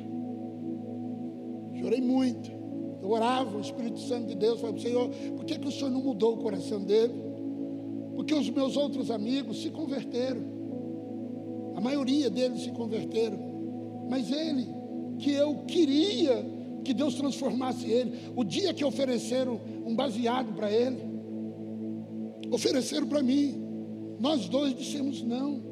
Chorei 1.80 2.00
muito. 2.00 2.50
Eu 3.02 3.10
orava, 3.10 3.56
o 3.56 3.60
Espírito 3.60 3.98
Santo 4.00 4.28
de 4.28 4.36
Deus 4.36 4.60
falava, 4.60 4.78
Senhor, 4.78 5.08
por 5.36 5.44
que, 5.44 5.58
que 5.58 5.66
o 5.66 5.72
Senhor 5.72 5.90
não 5.90 6.02
mudou 6.02 6.34
o 6.34 6.38
coração 6.38 6.82
dele? 6.82 7.14
Porque 8.14 8.34
os 8.34 8.48
meus 8.50 8.76
outros 8.76 9.10
amigos 9.10 9.62
se 9.62 9.70
converteram. 9.70 10.42
A 11.74 11.80
maioria 11.80 12.30
deles 12.30 12.62
se 12.62 12.70
converteram. 12.70 13.38
Mas 14.08 14.30
ele, 14.30 14.68
que 15.22 15.32
eu 15.32 15.64
queria 15.66 16.44
que 16.84 16.92
Deus 16.92 17.14
transformasse 17.14 17.88
ele, 17.88 18.18
o 18.34 18.42
dia 18.42 18.74
que 18.74 18.84
ofereceram 18.84 19.60
um 19.86 19.94
baseado 19.94 20.52
para 20.52 20.70
ele, 20.70 20.98
ofereceram 22.50 23.06
para 23.06 23.22
mim, 23.22 23.54
nós 24.18 24.48
dois 24.48 24.74
dissemos 24.74 25.22
não. 25.22 25.62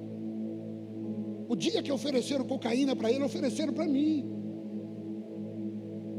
O 1.48 1.57
dia 1.57 1.82
que 1.82 1.90
ofereceram 1.90 2.44
cocaína 2.44 2.94
para 2.94 3.11
ele, 3.11 3.24
ofereceram 3.24 3.72
para 3.72 3.86
mim. 3.86 4.24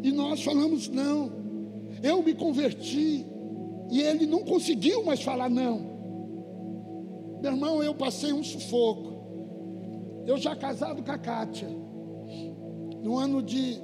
E 0.04 0.12
nós 0.12 0.44
falamos 0.44 0.90
não. 0.90 1.32
Eu 2.04 2.22
me 2.22 2.34
converti 2.34 3.26
e 3.90 4.02
ele 4.02 4.26
não 4.26 4.44
conseguiu 4.44 5.06
mais 5.06 5.22
falar 5.22 5.50
não. 5.50 5.90
Meu 7.42 7.54
irmão, 7.54 7.82
eu 7.82 7.96
passei 7.96 8.34
um 8.34 8.44
sufoco. 8.44 9.12
Eu 10.28 10.38
já 10.38 10.54
casado 10.56 11.02
com 11.02 11.12
a 11.12 11.18
Kátia, 11.18 11.70
no 13.02 13.18
ano 13.18 13.42
de 13.42 13.78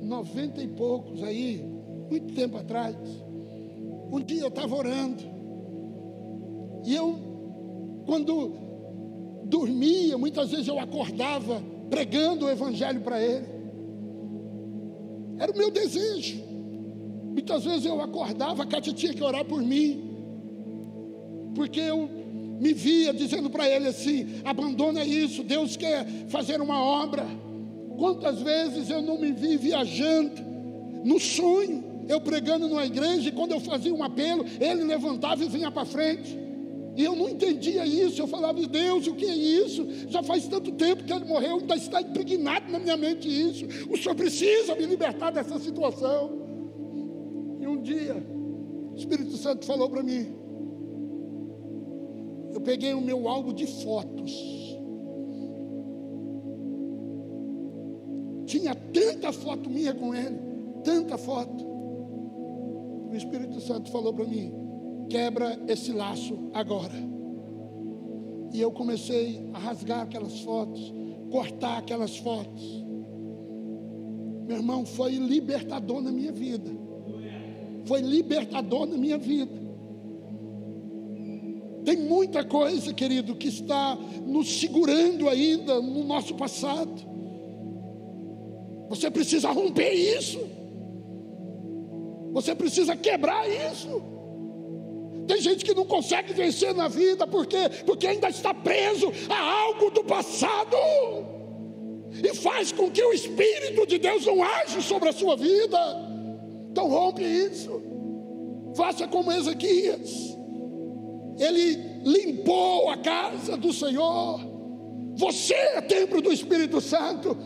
noventa 0.00 0.62
e 0.62 0.68
poucos 0.68 1.22
aí, 1.22 1.64
muito 2.10 2.34
tempo 2.34 2.56
atrás. 2.56 2.96
Um 4.10 4.20
dia 4.20 4.42
eu 4.42 4.48
estava 4.48 4.74
orando. 4.74 5.22
E 6.84 6.94
eu, 6.94 7.18
quando 8.04 8.52
dormia, 9.44 10.18
muitas 10.18 10.50
vezes 10.50 10.68
eu 10.68 10.78
acordava 10.78 11.62
pregando 11.88 12.46
o 12.46 12.50
evangelho 12.50 13.00
para 13.00 13.22
ele. 13.22 13.46
Era 15.38 15.52
o 15.52 15.56
meu 15.56 15.70
desejo. 15.70 16.42
Muitas 17.32 17.64
vezes 17.64 17.86
eu 17.86 18.00
acordava, 18.00 18.62
a 18.62 18.66
Cátia 18.66 18.92
tinha 18.92 19.14
que 19.14 19.22
orar 19.22 19.44
por 19.44 19.62
mim. 19.62 20.10
Porque 21.54 21.80
eu 21.80 22.08
me 22.60 22.72
via 22.72 23.12
dizendo 23.12 23.48
para 23.50 23.68
ele 23.68 23.88
assim: 23.88 24.40
abandona 24.44 25.04
isso, 25.04 25.42
Deus 25.42 25.76
quer 25.76 26.06
fazer 26.28 26.60
uma 26.60 26.82
obra. 26.82 27.26
Quantas 27.96 28.40
vezes 28.40 28.90
eu 28.90 29.02
não 29.02 29.18
me 29.18 29.32
vi 29.32 29.56
viajando, 29.56 30.42
no 31.04 31.18
sonho, 31.18 31.84
eu 32.08 32.20
pregando 32.20 32.68
numa 32.68 32.84
igreja, 32.84 33.28
e 33.28 33.32
quando 33.32 33.52
eu 33.52 33.60
fazia 33.60 33.94
um 33.94 34.02
apelo, 34.02 34.44
ele 34.60 34.84
levantava 34.84 35.44
e 35.44 35.48
vinha 35.48 35.70
para 35.70 35.84
frente. 35.84 36.38
E 36.94 37.04
eu 37.04 37.16
não 37.16 37.28
entendia 37.28 37.86
isso, 37.86 38.20
eu 38.20 38.26
falava, 38.26 38.60
Deus, 38.66 39.06
o 39.06 39.14
que 39.14 39.24
é 39.24 39.34
isso? 39.34 39.86
Já 40.08 40.22
faz 40.22 40.46
tanto 40.46 40.72
tempo 40.72 41.04
que 41.04 41.12
ele 41.12 41.24
morreu, 41.24 41.58
ainda 41.58 41.74
está 41.74 42.02
impregnado 42.02 42.70
na 42.70 42.78
minha 42.78 42.96
mente 42.96 43.28
isso. 43.28 43.66
O 43.90 43.96
Senhor 43.96 44.14
precisa 44.14 44.74
me 44.74 44.84
libertar 44.84 45.30
dessa 45.30 45.58
situação. 45.58 46.42
E 47.60 47.66
um 47.66 47.80
dia, 47.80 48.22
o 48.92 48.96
Espírito 48.96 49.36
Santo 49.38 49.64
falou 49.64 49.88
para 49.88 50.02
mim. 50.02 50.34
Eu 52.52 52.60
peguei 52.60 52.92
o 52.92 53.00
meu 53.00 53.26
álbum 53.26 53.54
de 53.54 53.66
fotos. 53.66 54.61
Tinha 58.52 58.74
tanta 58.74 59.32
foto 59.32 59.70
minha 59.70 59.94
com 59.94 60.14
ele, 60.14 60.38
tanta 60.84 61.16
foto. 61.16 61.64
O 63.10 63.14
Espírito 63.14 63.58
Santo 63.62 63.90
falou 63.90 64.12
para 64.12 64.26
mim: 64.26 64.52
quebra 65.08 65.58
esse 65.66 65.90
laço 65.90 66.38
agora. 66.52 66.92
E 68.52 68.60
eu 68.60 68.70
comecei 68.70 69.48
a 69.54 69.58
rasgar 69.58 70.02
aquelas 70.02 70.40
fotos, 70.40 70.92
cortar 71.30 71.78
aquelas 71.78 72.18
fotos. 72.18 72.84
Meu 74.46 74.58
irmão, 74.58 74.84
foi 74.84 75.12
libertador 75.12 76.02
na 76.02 76.12
minha 76.12 76.32
vida. 76.32 76.70
Foi 77.86 78.02
libertador 78.02 78.84
na 78.86 78.98
minha 78.98 79.16
vida. 79.16 79.62
Tem 81.86 81.96
muita 81.96 82.44
coisa, 82.44 82.92
querido, 82.92 83.34
que 83.34 83.48
está 83.48 83.96
nos 84.26 84.60
segurando 84.60 85.26
ainda 85.28 85.80
no 85.80 86.04
nosso 86.04 86.34
passado. 86.34 87.11
Você 88.92 89.10
precisa 89.10 89.50
romper 89.50 89.90
isso. 89.90 90.38
Você 92.32 92.54
precisa 92.54 92.94
quebrar 92.94 93.48
isso. 93.48 94.02
Tem 95.26 95.40
gente 95.40 95.64
que 95.64 95.72
não 95.72 95.86
consegue 95.86 96.34
vencer 96.34 96.74
na 96.74 96.88
vida 96.88 97.26
porque 97.26 97.56
porque 97.86 98.06
ainda 98.06 98.28
está 98.28 98.52
preso 98.52 99.10
a 99.30 99.62
algo 99.62 99.90
do 99.90 100.04
passado. 100.04 100.76
E 102.22 102.34
faz 102.34 102.70
com 102.70 102.90
que 102.90 103.02
o 103.02 103.14
espírito 103.14 103.86
de 103.86 103.96
Deus 103.96 104.26
não 104.26 104.42
age 104.42 104.82
sobre 104.82 105.08
a 105.08 105.12
sua 105.12 105.36
vida. 105.36 105.78
Então 106.70 106.86
rompe 106.86 107.22
isso. 107.22 107.80
Faça 108.74 109.08
como 109.08 109.32
Ezequias 109.32 110.32
ele 111.38 111.76
limpou 112.04 112.90
a 112.90 112.98
casa 112.98 113.56
do 113.56 113.72
Senhor. 113.72 114.38
Você 115.16 115.54
é 115.54 115.80
templo 115.80 116.20
do 116.20 116.30
Espírito 116.30 116.78
Santo. 116.78 117.36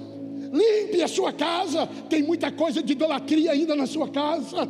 Limpe 0.56 1.02
a 1.02 1.08
sua 1.08 1.32
casa. 1.32 1.86
Tem 2.08 2.22
muita 2.22 2.50
coisa 2.50 2.82
de 2.82 2.92
idolatria 2.92 3.52
ainda 3.52 3.74
na 3.74 3.86
sua 3.86 4.08
casa. 4.08 4.68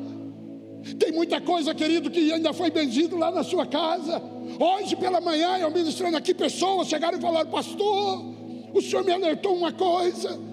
Tem 0.99 1.13
muita 1.13 1.41
coisa, 1.41 1.75
querido, 1.75 2.11
que 2.11 2.33
ainda 2.33 2.53
foi 2.53 2.71
benzido 2.71 3.17
lá 3.17 3.31
na 3.31 3.43
sua 3.43 3.67
casa. 3.67 4.23
Hoje 4.59 4.95
pela 4.97 5.21
manhã, 5.21 5.59
eu 5.59 5.71
ministrando 5.71 6.17
aqui, 6.17 6.33
pessoas 6.33 6.89
chegaram 6.89 7.19
e 7.19 7.21
falaram: 7.21 7.51
Pastor, 7.51 8.25
o 8.73 8.81
senhor 8.81 9.05
me 9.05 9.13
alertou 9.13 9.57
uma 9.57 9.73
coisa 9.73 10.47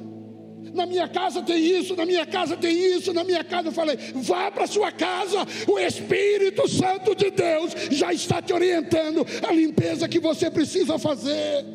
na 0.73 0.85
minha 0.85 1.07
casa 1.07 1.41
tem 1.41 1.63
isso, 1.63 1.95
na 1.95 2.05
minha 2.05 2.25
casa 2.25 2.57
tem 2.57 2.75
isso, 2.95 3.13
na 3.13 3.23
minha 3.23 3.43
casa 3.43 3.67
eu 3.67 3.71
falei, 3.71 3.95
vá 4.15 4.49
para 4.49 4.65
sua 4.65 4.91
casa, 4.91 5.45
o 5.67 5.79
Espírito 5.79 6.67
Santo 6.67 7.15
de 7.15 7.29
Deus 7.29 7.73
já 7.91 8.11
está 8.11 8.41
te 8.41 8.53
orientando 8.53 9.25
a 9.47 9.51
limpeza 9.51 10.07
que 10.07 10.19
você 10.19 10.49
precisa 10.49 10.97
fazer. 10.97 11.65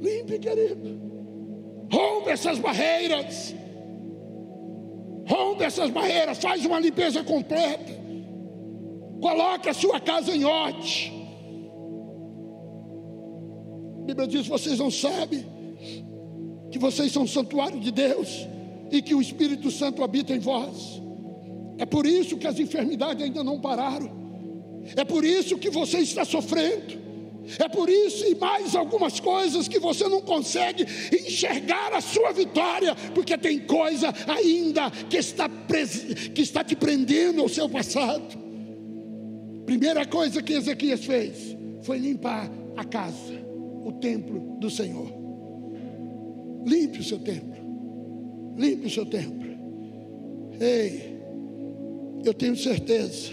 Limpe, 0.00 0.38
querido. 0.38 1.05
Rompe 1.90 2.30
essas 2.30 2.58
barreiras. 2.58 3.54
Rompe 5.26 5.64
essas 5.64 5.90
barreiras, 5.90 6.38
faz 6.38 6.64
uma 6.64 6.78
limpeza 6.78 7.22
completa. 7.24 7.92
Coloque 9.20 9.68
a 9.68 9.74
sua 9.74 9.98
casa 9.98 10.34
em 10.34 10.44
ordem. 10.44 11.12
A 14.02 14.04
Bíblia 14.06 14.28
diz: 14.28 14.46
vocês 14.46 14.78
não 14.78 14.90
sabem 14.90 15.44
que 16.70 16.78
vocês 16.78 17.12
são 17.12 17.26
santuário 17.26 17.80
de 17.80 17.90
Deus 17.90 18.46
e 18.90 19.02
que 19.02 19.14
o 19.14 19.20
Espírito 19.20 19.70
Santo 19.70 20.02
habita 20.04 20.32
em 20.32 20.38
vós. 20.38 21.02
É 21.78 21.84
por 21.84 22.06
isso 22.06 22.36
que 22.36 22.46
as 22.46 22.58
enfermidades 22.58 23.22
ainda 23.22 23.42
não 23.42 23.60
pararam. 23.60 24.10
É 24.94 25.04
por 25.04 25.24
isso 25.24 25.58
que 25.58 25.70
você 25.70 25.98
está 25.98 26.24
sofrendo. 26.24 27.05
É 27.58 27.68
por 27.68 27.88
isso 27.88 28.26
e 28.26 28.34
mais 28.34 28.74
algumas 28.74 29.20
coisas 29.20 29.68
que 29.68 29.78
você 29.78 30.08
não 30.08 30.20
consegue 30.20 30.84
enxergar 31.12 31.92
a 31.92 32.00
sua 32.00 32.32
vitória, 32.32 32.94
porque 33.14 33.38
tem 33.38 33.60
coisa 33.60 34.12
ainda 34.26 34.90
que 34.90 35.16
está, 35.16 35.48
que 36.34 36.42
está 36.42 36.64
te 36.64 36.74
prendendo 36.74 37.40
ao 37.40 37.48
seu 37.48 37.68
passado. 37.68 38.36
Primeira 39.64 40.06
coisa 40.06 40.42
que 40.42 40.54
Ezequias 40.54 41.04
fez 41.04 41.56
foi 41.82 41.98
limpar 41.98 42.50
a 42.76 42.84
casa, 42.84 43.32
o 43.84 43.92
templo 43.92 44.58
do 44.60 44.70
Senhor. 44.70 45.12
Limpe 46.64 47.00
o 47.00 47.04
seu 47.04 47.18
templo. 47.18 47.56
Limpe 48.56 48.86
o 48.86 48.90
seu 48.90 49.06
templo. 49.06 49.46
Ei, 50.60 51.16
eu 52.24 52.34
tenho 52.34 52.56
certeza 52.56 53.30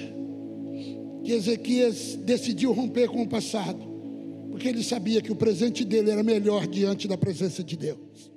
que 1.23 1.31
Ezequias 1.31 2.15
decidiu 2.17 2.73
romper 2.73 3.09
com 3.09 3.21
o 3.21 3.27
passado, 3.27 3.92
porque 4.63 4.69
ele 4.69 4.83
sabia 4.83 5.21
que 5.21 5.29
o 5.29 5.35
presente 5.35 5.83
dele 5.83 6.09
era 6.09 6.23
melhor 6.23 6.65
diante 6.65 7.05
da 7.05 7.17
presença 7.17 7.61
de 7.61 7.75
Deus. 7.75 8.31